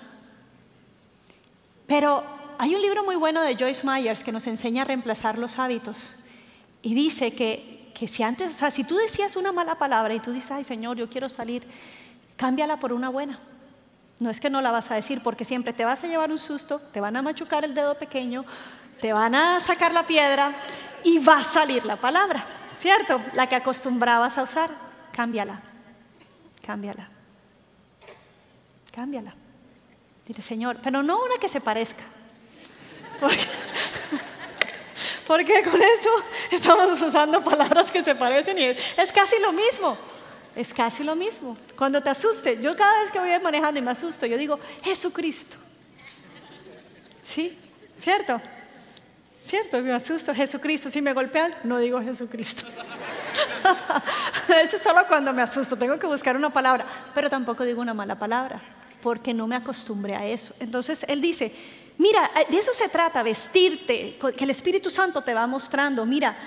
[1.89, 2.23] Pero
[2.57, 6.15] hay un libro muy bueno de Joyce Myers que nos enseña a reemplazar los hábitos.
[6.81, 10.21] Y dice que, que si antes, o sea, si tú decías una mala palabra y
[10.21, 11.67] tú dices, ay, Señor, yo quiero salir,
[12.37, 13.39] cámbiala por una buena.
[14.19, 16.39] No es que no la vas a decir, porque siempre te vas a llevar un
[16.39, 18.45] susto, te van a machucar el dedo pequeño,
[19.01, 20.53] te van a sacar la piedra
[21.03, 22.45] y va a salir la palabra,
[22.79, 23.19] ¿cierto?
[23.33, 24.69] La que acostumbrabas a usar,
[25.11, 25.63] cámbiala
[26.69, 27.09] cámbiala.
[28.93, 29.33] Cámbiala.
[30.29, 32.03] Dile, Señor, pero no una que se parezca.
[35.25, 36.09] Porque, con eso
[36.51, 39.97] estamos usando palabras que se parecen y es, casi lo mismo.
[40.55, 41.57] Es casi lo mismo.
[41.75, 45.57] Cuando te asuste, yo cada vez que voy manejando y me asusto, yo digo, Jesucristo.
[47.25, 47.57] ¿Sí?
[47.99, 48.39] ¿Cierto?
[49.47, 49.81] ¿Cierto?
[49.81, 50.91] Me asusto, Jesucristo.
[50.91, 52.67] Si me golpean, no digo Jesucristo.
[54.63, 57.95] Eso es solo cuando me asusto, tengo que buscar una palabra, pero tampoco digo una
[57.95, 58.61] mala palabra,
[59.01, 60.53] porque no me acostumbré a eso.
[60.59, 61.53] Entonces él dice,
[61.97, 66.37] mira, de eso se trata, vestirte, que el Espíritu Santo te va mostrando, mira,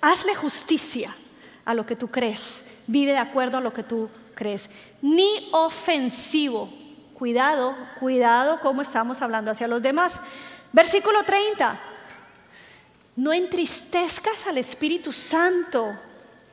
[0.00, 1.14] hazle justicia
[1.64, 4.68] a lo que tú crees, vive de acuerdo a lo que tú crees,
[5.00, 6.72] ni ofensivo.
[7.14, 10.18] Cuidado, cuidado cómo estamos hablando hacia los demás.
[10.72, 11.80] Versículo 30.
[13.14, 15.94] no entristezcas al Espíritu Santo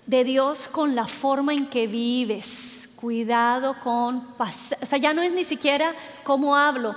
[0.05, 2.78] de Dios con la forma en que vives.
[2.99, 6.95] Cuidado con, o sea, ya no es ni siquiera cómo hablo.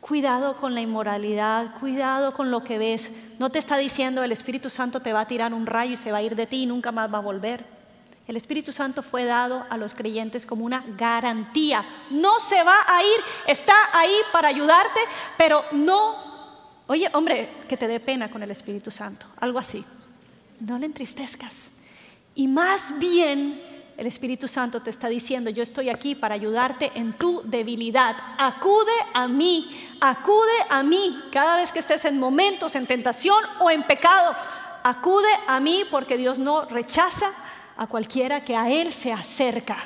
[0.00, 3.12] Cuidado con la inmoralidad, cuidado con lo que ves.
[3.38, 6.12] No te está diciendo el Espíritu Santo te va a tirar un rayo y se
[6.12, 7.64] va a ir de ti y nunca más va a volver.
[8.26, 11.82] El Espíritu Santo fue dado a los creyentes como una garantía.
[12.10, 15.00] No se va a ir, está ahí para ayudarte,
[15.38, 16.26] pero no
[16.88, 19.84] Oye, hombre, que te dé pena con el Espíritu Santo, algo así.
[20.60, 21.70] No le entristezcas.
[22.34, 27.14] Y más bien el Espíritu Santo te está diciendo, yo estoy aquí para ayudarte en
[27.14, 28.14] tu debilidad.
[28.36, 33.70] Acude a mí, acude a mí cada vez que estés en momentos, en tentación o
[33.70, 34.34] en pecado.
[34.82, 37.32] Acude a mí porque Dios no rechaza
[37.76, 39.78] a cualquiera que a Él se acerca.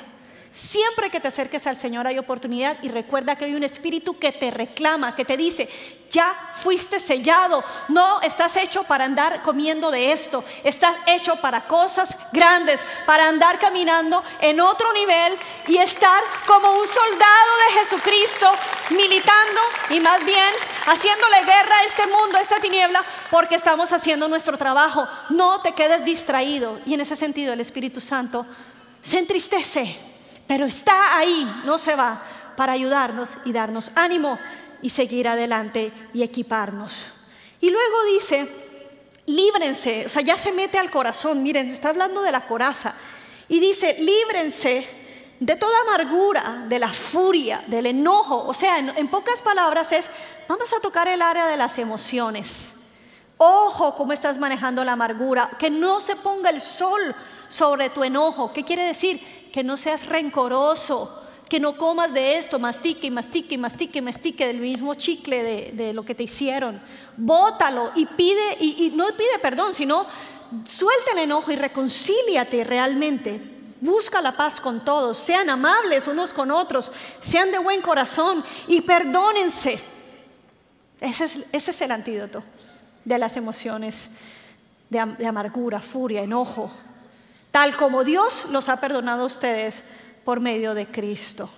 [0.51, 4.33] Siempre que te acerques al Señor hay oportunidad y recuerda que hay un espíritu que
[4.33, 5.69] te reclama, que te dice,
[6.09, 12.17] ya fuiste sellado, no estás hecho para andar comiendo de esto, estás hecho para cosas
[12.33, 15.37] grandes, para andar caminando en otro nivel
[15.69, 18.47] y estar como un soldado de Jesucristo,
[18.89, 19.61] militando
[19.91, 20.53] y más bien
[20.85, 25.07] haciéndole guerra a este mundo, a esta tiniebla, porque estamos haciendo nuestro trabajo.
[25.29, 28.45] No te quedes distraído y en ese sentido el Espíritu Santo
[29.01, 30.10] se entristece
[30.51, 32.21] pero está ahí, no se va,
[32.57, 34.37] para ayudarnos y darnos ánimo
[34.81, 37.13] y seguir adelante y equiparnos.
[37.61, 38.49] Y luego dice,
[39.27, 42.93] líbrense, o sea, ya se mete al corazón, miren, está hablando de la coraza,
[43.47, 44.85] y dice, líbrense
[45.39, 50.09] de toda amargura, de la furia, del enojo, o sea, en, pocas palabras es,
[50.49, 52.73] vamos a tocar el área de las emociones.
[53.37, 57.15] Ojo cómo estás manejando la amargura, que no se ponga el sol
[57.47, 58.51] sobre tu enojo.
[58.51, 59.40] ¿Qué quiere decir?
[59.51, 64.01] Que no seas rencoroso, que no comas de esto, mastique y mastique y mastique y
[64.01, 66.81] mastique del mismo chicle de, lo que te hicieron.
[67.17, 70.05] Bótalo y pide, y, y no pide perdón, sino
[70.63, 73.41] suelta el enojo y reconcíliate realmente.
[73.81, 78.79] Busca la paz con todos, sean amables unos con otros, sean de buen corazón y
[78.81, 79.77] perdónense.
[81.01, 82.43] Ese es, ese es el antídoto
[83.03, 84.09] de las emociones
[84.89, 86.71] de amargura, furia, enojo,
[87.51, 89.83] tal como Dios los ha perdonado a ustedes
[90.23, 91.49] por medio de Cristo.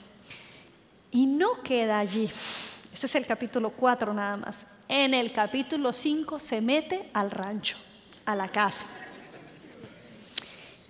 [1.11, 2.29] Y no queda allí.
[2.93, 4.65] Este es el capítulo 4 nada más.
[4.87, 7.77] En el capítulo 5 se mete al rancho,
[8.25, 8.85] a la casa.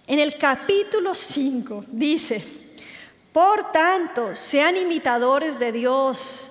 [0.08, 2.46] En el capítulo 5 dice,
[3.32, 6.50] por tanto, sean imitadores de Dios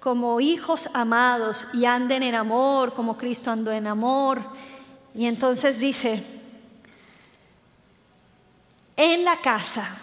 [0.00, 4.44] como hijos amados y anden en amor como Cristo andó en amor.
[5.14, 6.22] Y entonces dice,
[8.96, 9.98] en la casa,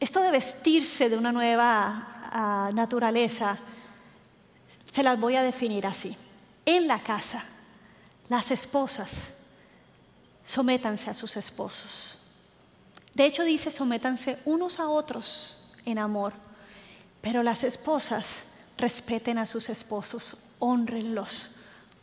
[0.00, 3.58] esto de vestirse de una nueva ah, naturaleza,
[4.90, 6.16] se las voy a definir así.
[6.64, 7.44] En la casa,
[8.28, 9.30] las esposas
[10.44, 12.18] sométanse a sus esposos.
[13.14, 16.32] De hecho dice, sométanse unos a otros en amor,
[17.20, 18.44] pero las esposas
[18.78, 21.50] respeten a sus esposos, honrenlos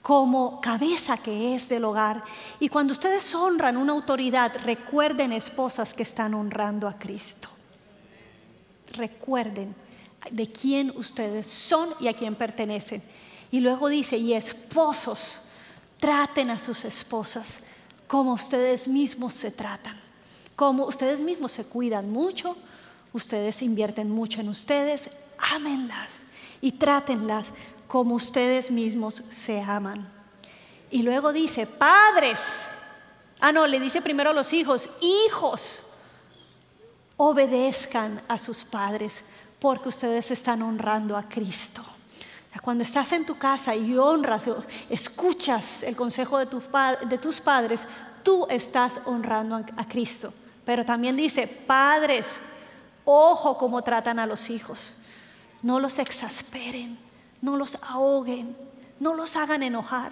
[0.08, 2.24] como cabeza que es del hogar.
[2.62, 7.50] Y cuando ustedes honran una autoridad, recuerden esposas que están honrando a Cristo.
[8.94, 9.76] Recuerden
[10.32, 13.04] de quién ustedes son y a quién pertenecen.
[13.52, 15.42] Y luego dice, y esposos,
[16.00, 17.60] traten a sus esposas
[18.08, 20.00] como ustedes mismos se tratan,
[20.56, 22.56] como ustedes mismos se cuidan mucho,
[23.12, 26.08] ustedes invierten mucho en ustedes, ámenlas
[26.62, 27.48] y trátenlas
[27.88, 30.08] como ustedes mismos se aman.
[30.92, 32.40] Y luego dice, padres.
[33.40, 35.84] Ah, no, le dice primero a los hijos, hijos,
[37.18, 39.22] obedezcan a sus padres
[39.60, 41.84] porque ustedes están honrando a Cristo.
[42.62, 44.46] Cuando estás en tu casa y honras,
[44.90, 47.82] escuchas el consejo de, de tus padres,
[48.24, 50.34] tú estás honrando a Cristo.
[50.66, 52.40] Pero también dice, padres,
[53.06, 54.98] ojo cómo tratan a los hijos.
[55.62, 56.98] No los exasperen
[57.42, 58.56] no los ahoguen,
[59.00, 60.12] no los hagan enojar.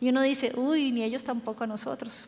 [0.00, 2.26] Y uno dice, uy, ni ellos tampoco a nosotros.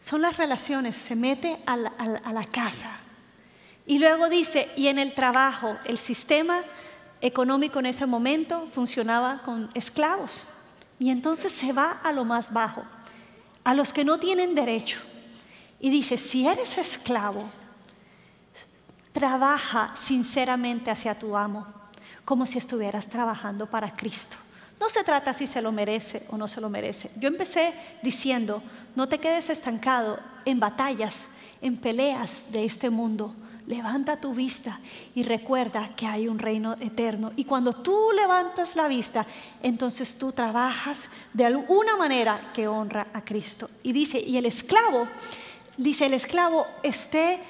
[0.00, 2.96] Son las relaciones, se mete a la, casa.
[3.86, 6.62] Y luego dice, y en el trabajo, el sistema
[7.20, 10.48] económico en ese momento funcionaba con esclavos.
[10.98, 12.82] Y entonces se va a lo más bajo,
[13.64, 15.00] a los que no tienen derecho.
[15.80, 17.50] Y dice, si eres esclavo,
[19.12, 21.79] trabaja sinceramente hacia tu amo
[22.30, 24.36] como si estuvieras trabajando para Cristo.
[24.78, 27.10] No se trata si se lo merece o no se lo merece.
[27.16, 27.74] Yo empecé
[28.04, 28.62] diciendo,
[28.94, 31.24] no te quedes estancado en batallas,
[31.60, 33.34] en peleas de este mundo.
[33.66, 34.78] levanta tu vista
[35.12, 37.32] y recuerda que hay un reino eterno.
[37.34, 39.26] Y cuando tú levantas la vista,
[39.60, 43.68] entonces tú trabajas de alguna manera que honra a Cristo.
[43.82, 45.08] Y dice, y el esclavo,
[45.76, 47.40] dice, el esclavo esté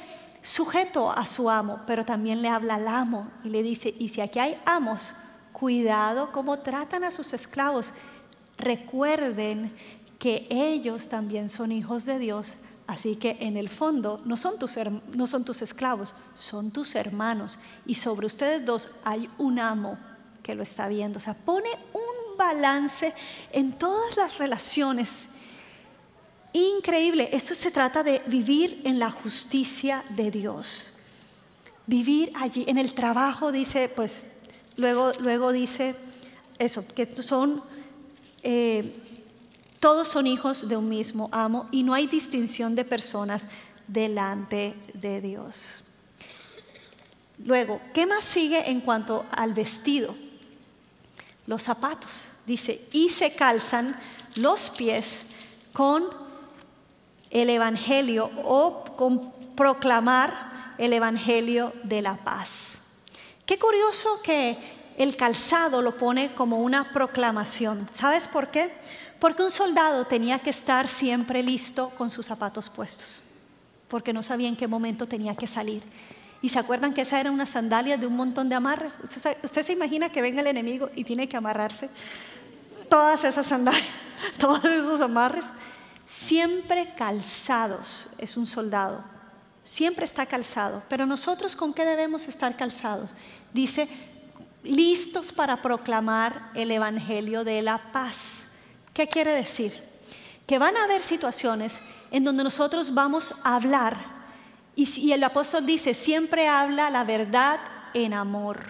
[0.42, 4.20] sujeto a su amo, pero también le habla al amo y le dice, y si
[4.20, 5.14] aquí hay amos,
[5.52, 7.92] cuidado cómo tratan a sus esclavos.
[8.56, 9.74] Recuerden
[10.18, 12.54] que ellos también son hijos de Dios,
[12.86, 14.78] así que en el fondo no son tus,
[15.14, 17.58] no son tus esclavos, son tus hermanos.
[17.86, 19.98] Y sobre ustedes dos hay un amo
[20.42, 21.18] que lo está viendo.
[21.18, 23.14] O sea, pone un balance
[23.52, 25.28] en todas las relaciones
[26.52, 27.28] increíble.
[27.32, 30.92] Esto se trata de vivir en la justicia de Dios.
[31.86, 34.20] Vivir allí, en el trabajo, dice, pues,
[34.76, 35.94] luego, luego dice
[36.58, 37.62] eso, que son,
[38.42, 38.94] eh,
[39.80, 43.46] todos son hijos de un mismo amo y no hay distinción de personas
[43.86, 45.82] delante de Dios.
[47.44, 50.14] Luego, ¿qué más sigue en cuanto al vestido?
[51.46, 53.98] Los zapatos, dice, y se calzan
[54.36, 55.22] los pies
[55.72, 56.19] con
[57.30, 62.78] el Evangelio o con proclamar el Evangelio de la paz.
[63.46, 64.56] Qué curioso que
[64.96, 67.88] el calzado lo pone como una proclamación.
[67.94, 68.70] ¿Sabes por qué?
[69.18, 73.22] Porque un soldado tenía que estar siempre listo con sus zapatos puestos,
[73.88, 75.82] porque no sabía en qué momento tenía que salir.
[76.42, 78.94] ¿Y se acuerdan que esa era una sandalia de un montón de amarres?
[79.02, 81.90] ¿Usted, usted se imagina que venga el enemigo y tiene que amarrarse
[82.88, 83.84] todas esas sandalias,
[84.38, 85.44] todos esos amarres?
[86.10, 89.04] Siempre calzados, es un soldado,
[89.62, 93.10] siempre está calzado, pero nosotros con qué debemos estar calzados?
[93.52, 93.88] Dice,
[94.64, 98.48] listos para proclamar el Evangelio de la paz.
[98.92, 99.80] ¿Qué quiere decir?
[100.48, 101.80] Que van a haber situaciones
[102.10, 103.96] en donde nosotros vamos a hablar
[104.74, 107.60] y, el apóstol dice, siempre habla la verdad
[107.92, 108.64] en amor.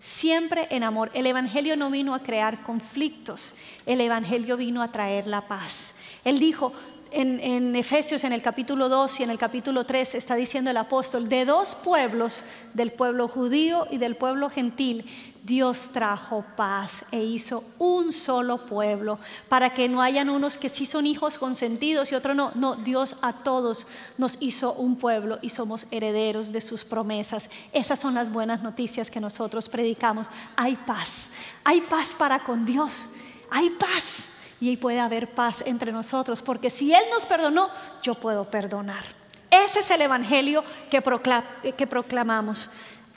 [0.00, 1.10] Siempre en amor.
[1.14, 3.54] El Evangelio no vino a crear conflictos,
[3.86, 5.94] el Evangelio vino a traer la paz.
[6.28, 6.72] Él dijo
[7.10, 11.26] en, Efesios en el capítulo 2 y en el capítulo 3, está diciendo el apóstol,
[11.26, 15.06] de dos pueblos, del pueblo judío y del pueblo gentil,
[15.42, 19.18] Dios trajo paz e hizo un solo pueblo,
[19.48, 22.52] para que no hayan unos que sí son hijos consentidos y otros no.
[22.54, 23.86] No, Dios a todos
[24.18, 27.48] nos hizo un pueblo y somos herederos de sus promesas.
[27.72, 30.26] Esas son las buenas noticias que nosotros predicamos.
[30.56, 31.30] Hay paz,
[31.64, 33.06] hay paz para con Dios,
[33.50, 34.28] hay paz
[34.60, 37.70] y puede haber paz entre nosotros, porque si Él nos perdonó,
[38.02, 39.04] yo puedo perdonar.
[39.50, 42.70] Ese es el Evangelio que, proclamamos.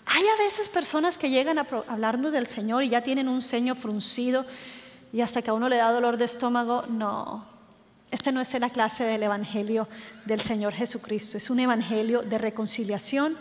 [0.05, 3.75] Hay a veces personas que llegan a hablarnos del Señor y ya tienen un ceño
[3.75, 4.45] fruncido
[5.11, 7.45] y hasta que a uno le da dolor de estómago, no.
[8.11, 9.87] Este no es la clase del Evangelio
[10.25, 13.37] del Señor Jesucristo, es un Evangelio de reconciliación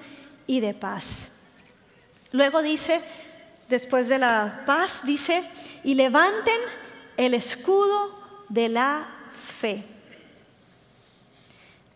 [0.47, 1.33] y de paz.
[2.33, 3.01] Luego dice,
[3.69, 5.45] después de la paz, dice,
[5.83, 6.61] y levanten
[7.21, 8.19] el escudo
[8.49, 9.85] de la fe.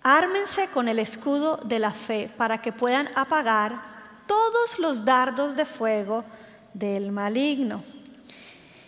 [0.03, 3.81] Ármense con el escudo de la fe para que puedan apagar
[4.27, 6.27] todos los dardos de fuego
[6.75, 7.83] del maligno.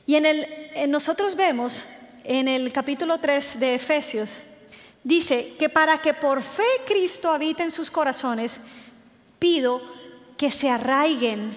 [0.04, 1.86] Y en el nosotros vemos
[2.24, 4.42] en el capítulo 3 de Efesios
[5.02, 8.58] dice que para que por fe Cristo habite en sus corazones,
[9.38, 9.80] pido
[10.36, 11.56] que se arraiguen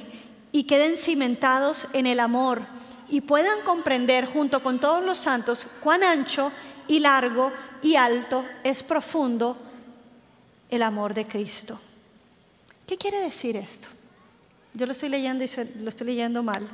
[0.54, 2.62] y queden cimentados en el amor
[3.10, 6.52] y puedan comprender junto con todos los santos cuán ancho
[6.88, 7.52] y largo
[7.82, 9.58] y alto es profundo
[10.70, 11.80] el amor de Cristo.
[12.88, 13.88] ¿Qué quiere decir esto?
[14.74, 15.50] Yo lo estoy leyendo y
[15.82, 16.68] lo estoy leyendo mal,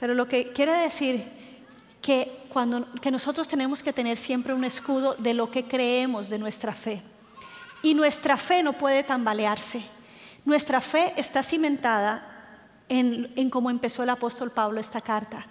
[0.00, 1.24] pero lo que quiere decir
[2.02, 6.38] que, cuando, que nosotros tenemos que tener siempre un escudo de lo que creemos de
[6.38, 7.02] nuestra fe.
[7.82, 9.84] Y nuestra fe no puede tambalearse.
[10.44, 12.33] Nuestra fe está cimentada
[12.88, 15.46] en, cómo empezó el apóstol Pablo esta carta,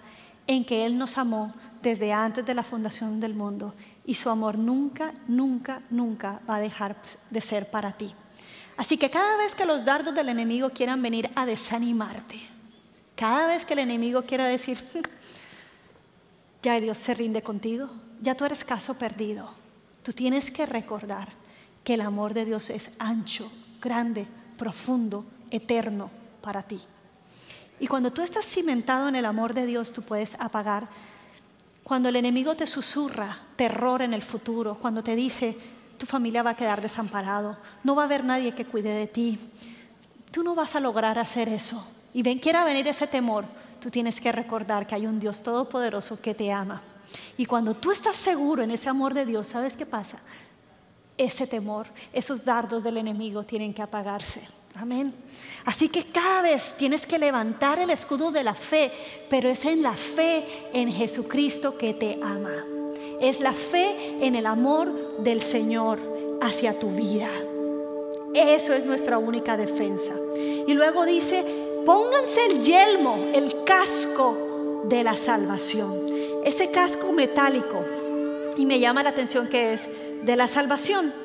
[0.46, 3.74] en que Él nos amó desde antes de la fundación del mundo
[4.06, 6.96] y su amor nunca, nunca, nunca va a dejar
[7.30, 8.14] de ser para ti.
[8.76, 12.40] Así que cada vez que los dardos del enemigo quieran venir a desanimarte,
[13.14, 14.98] cada vez que el enemigo quiera decir, hmm,
[16.62, 17.88] ya Dios se rinde contigo,
[18.20, 19.54] ya tú eres caso perdido,
[20.02, 21.28] tú tienes que recordar
[21.84, 24.26] que el amor de Dios es ancho, grande,
[24.56, 26.10] profundo, eterno
[26.40, 26.80] para ti.
[27.80, 30.88] Y cuando tú estás cimentado en el amor de Dios, tú puedes apagar.
[31.82, 35.56] Cuando el enemigo te susurra terror en el futuro, cuando te dice,
[35.98, 39.38] tu familia va a quedar desamparado, no va a haber nadie que cuide de ti,
[40.30, 41.86] tú no vas a lograr hacer eso.
[42.12, 43.44] Y ven, quiera venir ese temor,
[43.80, 46.82] tú tienes que recordar que hay un Dios todopoderoso que te ama.
[47.36, 50.18] Y cuando tú estás seguro en ese amor de Dios, ¿sabes qué pasa?
[51.18, 54.48] Ese temor, esos dardos del enemigo tienen que apagarse.
[54.76, 55.14] Amén.
[55.64, 58.92] Así que cada vez tienes que levantar el escudo de la fe,
[59.30, 62.64] pero es en la fe en Jesucristo que te ama.
[63.20, 66.00] Es la fe en el amor del Señor
[66.42, 67.28] hacia tu vida.
[68.34, 70.12] Eso es nuestra única defensa.
[70.66, 71.44] Y luego dice,
[71.86, 76.06] pónganse el yelmo, el casco de la salvación.
[76.44, 77.84] Ese casco metálico.
[78.58, 79.88] Y me llama la atención que es
[80.24, 81.23] de la salvación.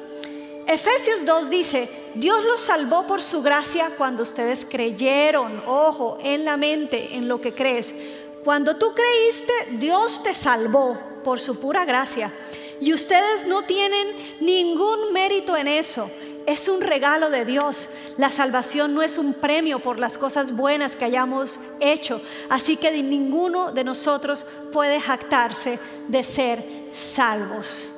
[0.69, 6.57] Efesios 2 dice, Dios los salvó por su gracia cuando ustedes creyeron, ojo, en la
[6.57, 7.95] mente, en lo que crees.
[8.43, 12.31] Cuando tú creíste, Dios te salvó por su pura gracia.
[12.79, 16.11] Y ustedes no tienen ningún mérito en eso.
[16.45, 17.89] Es un regalo de Dios.
[18.17, 22.21] La salvación no es un premio por las cosas buenas que hayamos hecho.
[22.47, 27.89] Así que ninguno de nosotros puede jactarse de ser salvos.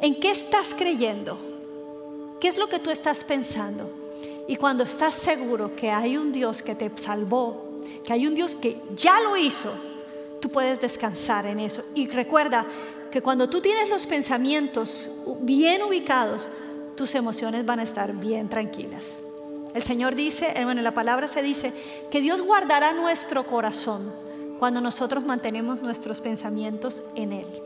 [0.00, 1.55] ¿En qué estás creyendo?
[2.46, 3.90] ¿Qué es lo que tú estás pensando?
[4.46, 8.54] Y cuando estás seguro que hay un Dios que te salvó, que hay un Dios
[8.54, 9.74] que ya lo hizo,
[10.40, 11.82] tú puedes descansar en eso.
[11.96, 12.64] Y recuerda
[13.10, 16.48] que cuando tú tienes los pensamientos bien ubicados,
[16.96, 19.16] tus emociones van a estar bien tranquilas.
[19.74, 21.72] El Señor dice, eh, bueno, en la palabra se dice
[22.12, 24.08] que Dios guardará nuestro corazón
[24.60, 27.65] cuando nosotros mantenemos nuestros pensamientos en Él.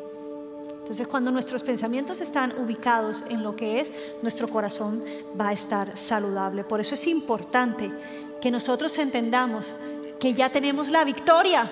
[0.91, 5.05] Entonces cuando nuestros pensamientos están ubicados en lo que es, nuestro corazón
[5.41, 6.65] va a estar saludable.
[6.65, 7.93] Por eso es importante
[8.41, 9.77] que nosotros entendamos
[10.19, 11.71] que ya tenemos la victoria,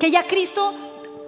[0.00, 0.74] que ya Cristo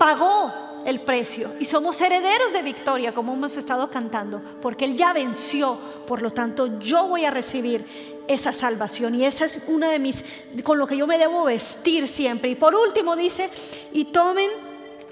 [0.00, 0.52] pagó
[0.84, 5.78] el precio y somos herederos de victoria, como hemos estado cantando, porque Él ya venció,
[6.08, 7.86] por lo tanto yo voy a recibir
[8.26, 10.24] esa salvación y esa es una de mis,
[10.64, 12.50] con lo que yo me debo vestir siempre.
[12.50, 13.48] Y por último dice,
[13.92, 14.50] y tomen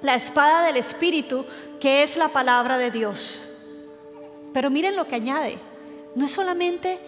[0.03, 1.45] la espada del Espíritu,
[1.81, 3.49] que es la palabra de Dios.
[4.53, 5.59] Pero miren lo que añade.
[6.15, 6.99] No es solamente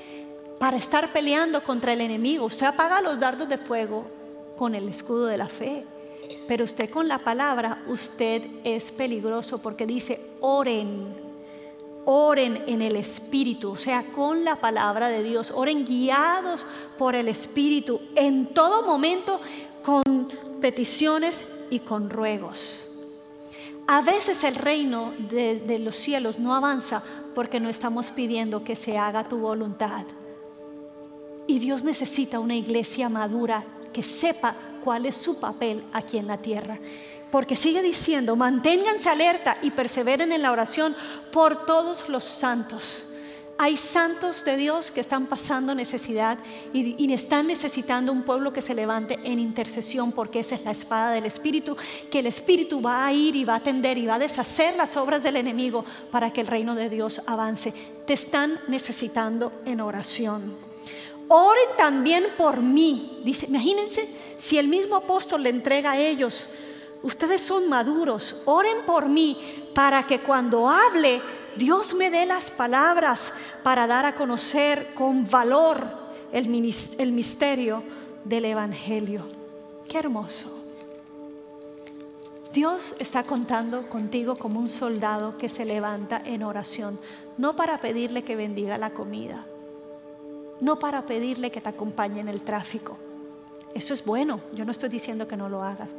[0.59, 2.45] para estar peleando contra el enemigo.
[2.45, 4.05] Usted apaga los dardos de fuego
[4.57, 5.87] con el escudo de la fe.
[6.47, 11.17] Pero usted con la palabra, usted es peligroso porque dice, oren,
[12.05, 16.67] oren en el Espíritu, o sea, con la palabra de Dios, oren guiados
[16.99, 19.41] por el Espíritu, en todo momento
[19.83, 20.03] con
[20.61, 22.90] peticiones y con ruegos.
[23.93, 27.03] A veces el reino de, los cielos no avanza
[27.35, 30.05] porque no estamos pidiendo que se haga tu voluntad.
[31.49, 36.37] Y Dios necesita una iglesia madura que sepa cuál es su papel aquí en la
[36.37, 36.79] tierra.
[37.33, 40.95] Porque sigue diciendo, manténganse alerta y perseveren en la oración
[41.33, 43.10] por todos los santos
[43.63, 46.39] hay santos de Dios que están pasando necesidad
[46.73, 51.11] y, están necesitando un pueblo que se levante en intercesión porque esa es la espada
[51.11, 51.77] del Espíritu,
[52.11, 54.97] que el Espíritu va a ir y va a atender y va a deshacer las
[54.97, 57.75] obras del enemigo para que el reino de Dios avance.
[58.07, 60.57] Te están necesitando en oración.
[61.29, 63.21] Oren también por mí.
[63.27, 64.09] Dice, imagínense
[64.39, 66.49] si el mismo apóstol le entrega a ellos,
[67.03, 69.37] ustedes son maduros, oren por mí
[69.75, 71.21] para que cuando hable
[71.57, 73.33] Dios me dé las palabras
[73.63, 76.01] para dar a conocer con valor
[76.33, 77.83] el, misterio
[78.25, 79.25] del Evangelio.
[79.89, 80.57] Qué hermoso.
[82.53, 86.99] Dios está contando contigo como un soldado que se levanta en oración,
[87.39, 89.47] no para pedirle que bendiga la comida,
[90.61, 92.97] no para pedirle que te acompañe en el tráfico.
[93.75, 95.91] Eso es bueno, yo no estoy diciendo que no lo hagas,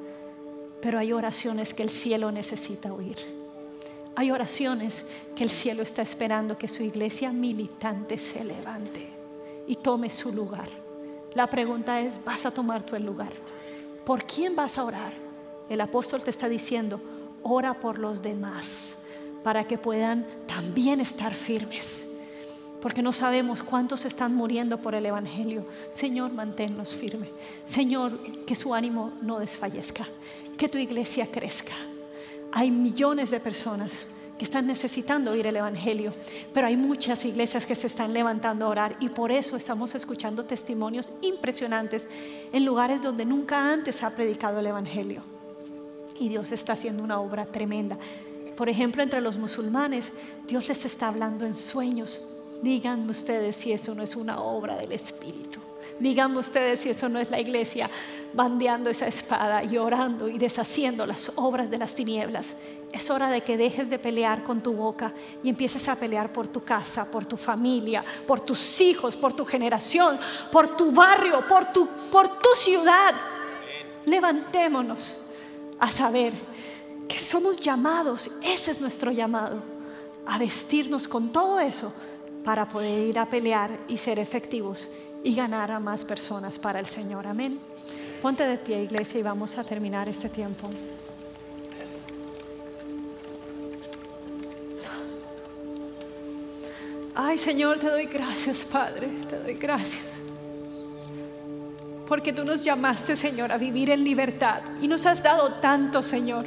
[0.82, 3.41] pero hay oraciones que el cielo necesita oír.
[4.16, 5.06] Hay oraciones
[5.36, 9.10] que el cielo está esperando que su iglesia militante se levante
[9.68, 10.68] y tome su lugar.
[11.34, 13.32] La pregunta es, ¿vas a tomar el lugar?
[14.06, 15.14] ¿Por quién vas a orar?
[15.70, 17.00] El apóstol te está diciendo,
[17.42, 18.96] ora por los demás
[19.44, 22.06] para que puedan también estar firmes.
[22.82, 25.66] Porque no sabemos cuántos están muriendo por el Evangelio.
[25.92, 27.30] Señor, manténlos firmes.
[27.64, 30.08] Señor, que su ánimo no desfallezca.
[30.58, 31.74] Que tu iglesia crezca
[32.52, 34.06] hay millones de personas
[34.38, 36.14] que están necesitando oír el Evangelio,
[36.54, 40.46] pero hay muchas iglesias que se están levantando a orar y por eso estamos escuchando
[40.46, 42.08] testimonios impresionantes
[42.52, 45.22] en lugares donde nunca antes ha predicado el Evangelio.
[46.20, 47.98] Y Dios está haciendo una obra tremenda.
[48.58, 50.12] Por ejemplo, entre los musulmanes,
[50.48, 52.22] Dios les está hablando en sueños.
[52.64, 55.60] Díganme ustedes si eso no es una obra del Espíritu.
[56.00, 57.90] Díganme ustedes si eso no es la iglesia
[58.34, 59.78] bandeando esa espada y
[60.32, 62.56] y deshaciendo las obras de las tinieblas.
[62.92, 65.14] Es hora de que dejes de pelear con tu boca
[65.44, 69.46] y empieces a pelear por tu casa, por tu familia, por tus hijos, por tu
[69.46, 70.20] generación,
[70.52, 73.14] por tu barrio, por tu, por tu ciudad.
[74.06, 75.20] Levantémonos
[75.80, 76.34] a saber
[77.08, 79.62] que somos llamados, ese es nuestro llamado,
[80.26, 81.94] a vestirnos con todo eso
[82.44, 84.88] para poder ir a pelear y ser efectivos
[85.24, 87.28] y ganar a más personas para el Señor.
[87.28, 87.60] Amén.
[88.22, 90.70] Ponte de pie, iglesia, y vamos a terminar este tiempo.
[97.16, 100.04] Ay, Señor, te doy gracias, Padre, te doy gracias.
[102.08, 106.46] Porque tú nos llamaste, Señor, a vivir en libertad y nos has dado tanto, Señor.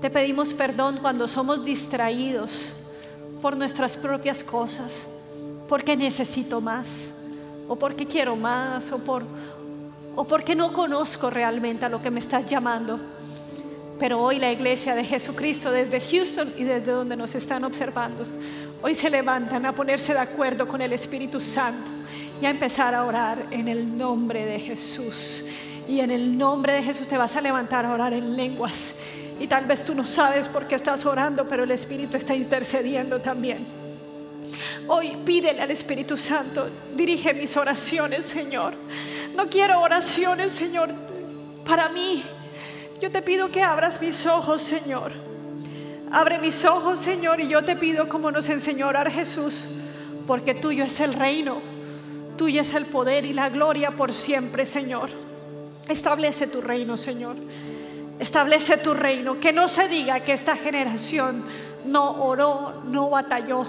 [0.00, 2.72] Te pedimos perdón cuando somos distraídos
[3.40, 5.06] por nuestras propias cosas,
[5.68, 7.11] porque necesito más,
[7.72, 9.22] o porque quiero más, o, por,
[10.14, 13.00] o porque no conozco realmente a lo que me estás llamando.
[13.98, 18.26] Pero hoy la iglesia de Jesucristo desde Houston y desde donde nos están observando,
[18.82, 21.90] hoy se levantan a ponerse de acuerdo con el Espíritu Santo
[22.42, 25.46] y a empezar a orar en el nombre de Jesús.
[25.88, 28.96] Y en el nombre de Jesús te vas a levantar a orar en lenguas.
[29.40, 33.22] Y tal vez tú no sabes por qué estás orando, pero el Espíritu está intercediendo
[33.22, 33.81] también.
[34.94, 38.74] Hoy pídele al Espíritu Santo, dirige mis oraciones, Señor.
[39.34, 40.90] No quiero oraciones, Señor,
[41.66, 42.22] para mí.
[43.00, 45.12] Yo te pido que abras mis ojos, Señor.
[46.12, 49.66] Abre mis ojos, Señor, y yo te pido como nos enseñó a orar Jesús,
[50.26, 51.62] porque tuyo es el reino,
[52.36, 55.08] tuyo es el poder y la gloria por siempre, Señor.
[55.88, 57.36] Establece tu reino, Señor.
[58.18, 59.40] Establece tu reino.
[59.40, 61.42] Que no se diga que esta generación
[61.86, 63.64] no oró, no batalló.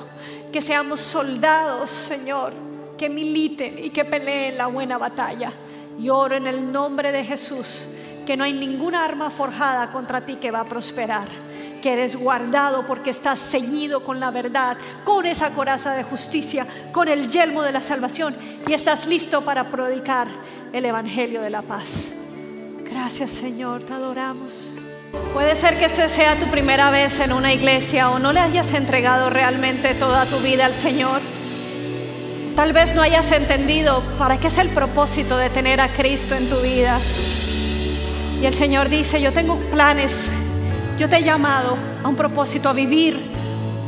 [0.53, 2.53] Que seamos soldados, Señor,
[2.97, 5.51] que militen y que peleen la buena batalla.
[5.99, 7.87] Y oro en el nombre de Jesús
[8.25, 11.27] que no hay ninguna arma forjada contra ti que va a prosperar,
[11.81, 17.07] que eres guardado porque estás ceñido con la verdad, con esa coraza de justicia, con
[17.07, 18.35] el yelmo de la salvación
[18.67, 20.27] y estás listo para predicar
[20.71, 22.13] el Evangelio de la paz.
[22.89, 24.82] Gracias Señor, te adoramos.
[25.33, 28.73] Puede ser que este sea tu primera vez en una iglesia o no le hayas
[28.73, 31.21] entregado realmente toda tu vida al Señor.
[32.55, 36.49] Tal vez no hayas entendido para qué es el propósito de tener a Cristo en
[36.49, 36.99] tu vida.
[38.41, 40.31] Y el Señor dice, yo tengo planes,
[40.97, 43.19] yo te he llamado a un propósito, a vivir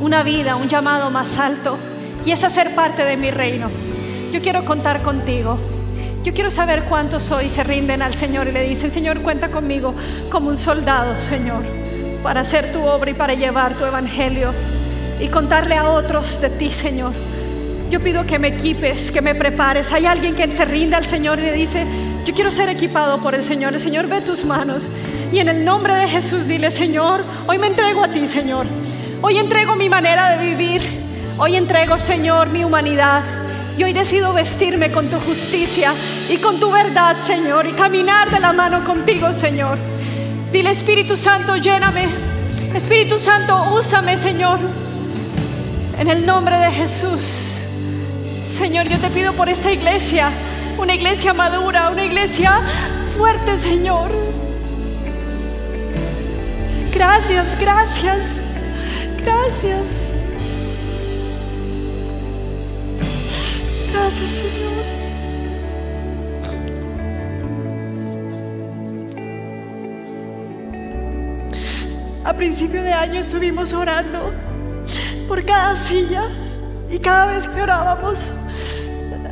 [0.01, 1.77] una vida, un llamado más alto.
[2.25, 3.69] Y es hacer parte de mi reino.
[4.31, 5.59] Yo quiero contar contigo.
[6.25, 9.93] Yo quiero saber cuántos hoy se rinden al Señor y le dicen, Señor, cuenta conmigo
[10.31, 11.61] como un soldado, Señor,
[12.23, 14.51] para hacer tu obra y para llevar tu evangelio
[15.19, 17.11] y contarle a otros de ti, Señor.
[17.91, 19.91] Yo pido que me equipes, que me prepares.
[19.91, 21.85] Hay alguien que se rinde al Señor y le dice,
[22.25, 23.75] yo quiero ser equipado por el Señor.
[23.75, 24.87] El Señor ve tus manos.
[25.31, 28.65] Y en el nombre de Jesús dile, Señor, hoy me entrego a ti, Señor.
[29.21, 30.81] Hoy entrego mi manera de vivir.
[31.37, 33.44] Hoy entrego, Señor, mi humanidad.
[33.77, 35.93] Y hoy decido vestirme con tu justicia
[36.29, 39.77] y con tu verdad, Señor, y caminar de la mano contigo, Señor.
[40.51, 42.07] Dile, Espíritu Santo, lléname.
[42.73, 44.59] Espíritu Santo, úsame, Señor.
[45.99, 47.65] En el nombre de Jesús.
[48.57, 50.31] Señor, yo te pido por esta iglesia
[50.77, 52.61] una iglesia madura, una iglesia
[53.17, 54.09] fuerte, Señor.
[56.93, 58.19] Gracias, gracias,
[59.21, 60.04] gracias.
[64.05, 64.85] Gracias, Señor.
[72.23, 74.31] A principio de año estuvimos orando
[75.27, 76.21] por cada silla
[76.91, 78.31] y cada vez que orábamos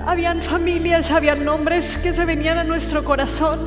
[0.07, 3.59] habían familias, habían nombres que se venían a nuestro corazón.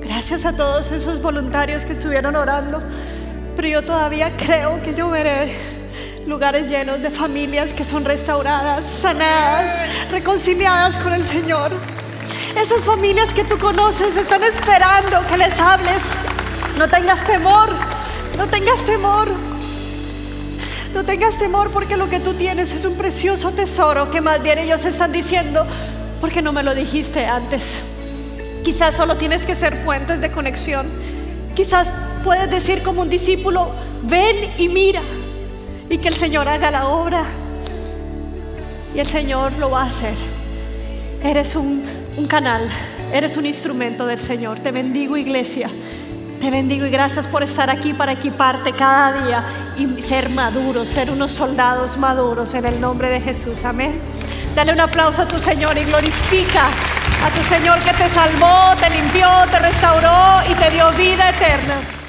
[0.00, 2.82] Gracias a todos esos voluntarios que estuvieron orando,
[3.54, 5.52] pero yo todavía creo que yo veré
[6.26, 11.72] lugares llenos de familias que son restauradas, sanadas, reconciliadas con el Señor.
[12.56, 16.00] Esas familias que tú conoces están esperando que les hables.
[16.78, 17.70] No tengas temor,
[18.38, 19.28] no tengas temor.
[20.94, 24.58] No tengas temor porque lo que tú tienes es un precioso tesoro que más bien
[24.58, 25.66] ellos están diciendo,
[26.20, 27.82] porque no me lo dijiste antes.
[28.62, 30.86] Quizás solo tienes que ser puentes de conexión.
[31.56, 31.88] Quizás
[32.22, 33.70] puedes decir como un discípulo,
[34.02, 35.00] ven y mira,
[35.88, 37.24] y que el Señor haga la obra.
[38.94, 40.14] Y el Señor lo va a hacer.
[41.22, 41.82] Eres un,
[42.16, 42.68] un canal,
[43.12, 44.58] eres un instrumento del Señor.
[44.60, 45.68] Te bendigo iglesia.
[46.40, 49.44] Te bendigo y gracias por estar aquí para equiparte cada día
[49.78, 53.64] y ser maduros, ser unos soldados maduros en el nombre de Jesús.
[53.64, 53.92] Amén.
[54.56, 56.66] Dale un aplauso a tu Señor y glorifica
[57.24, 62.01] a tu Señor que te salvó, te limpió, te restauró y te dio vida eterna.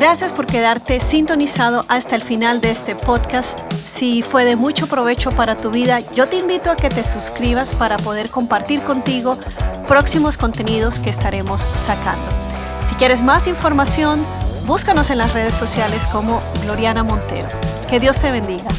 [0.00, 3.60] Gracias por quedarte sintonizado hasta el final de este podcast.
[3.84, 7.74] Si fue de mucho provecho para tu vida, yo te invito a que te suscribas
[7.74, 9.36] para poder compartir contigo
[9.86, 12.24] próximos contenidos que estaremos sacando.
[12.86, 14.24] Si quieres más información,
[14.64, 17.48] búscanos en las redes sociales como Gloriana Montero.
[17.90, 18.70] Que Dios te bendiga.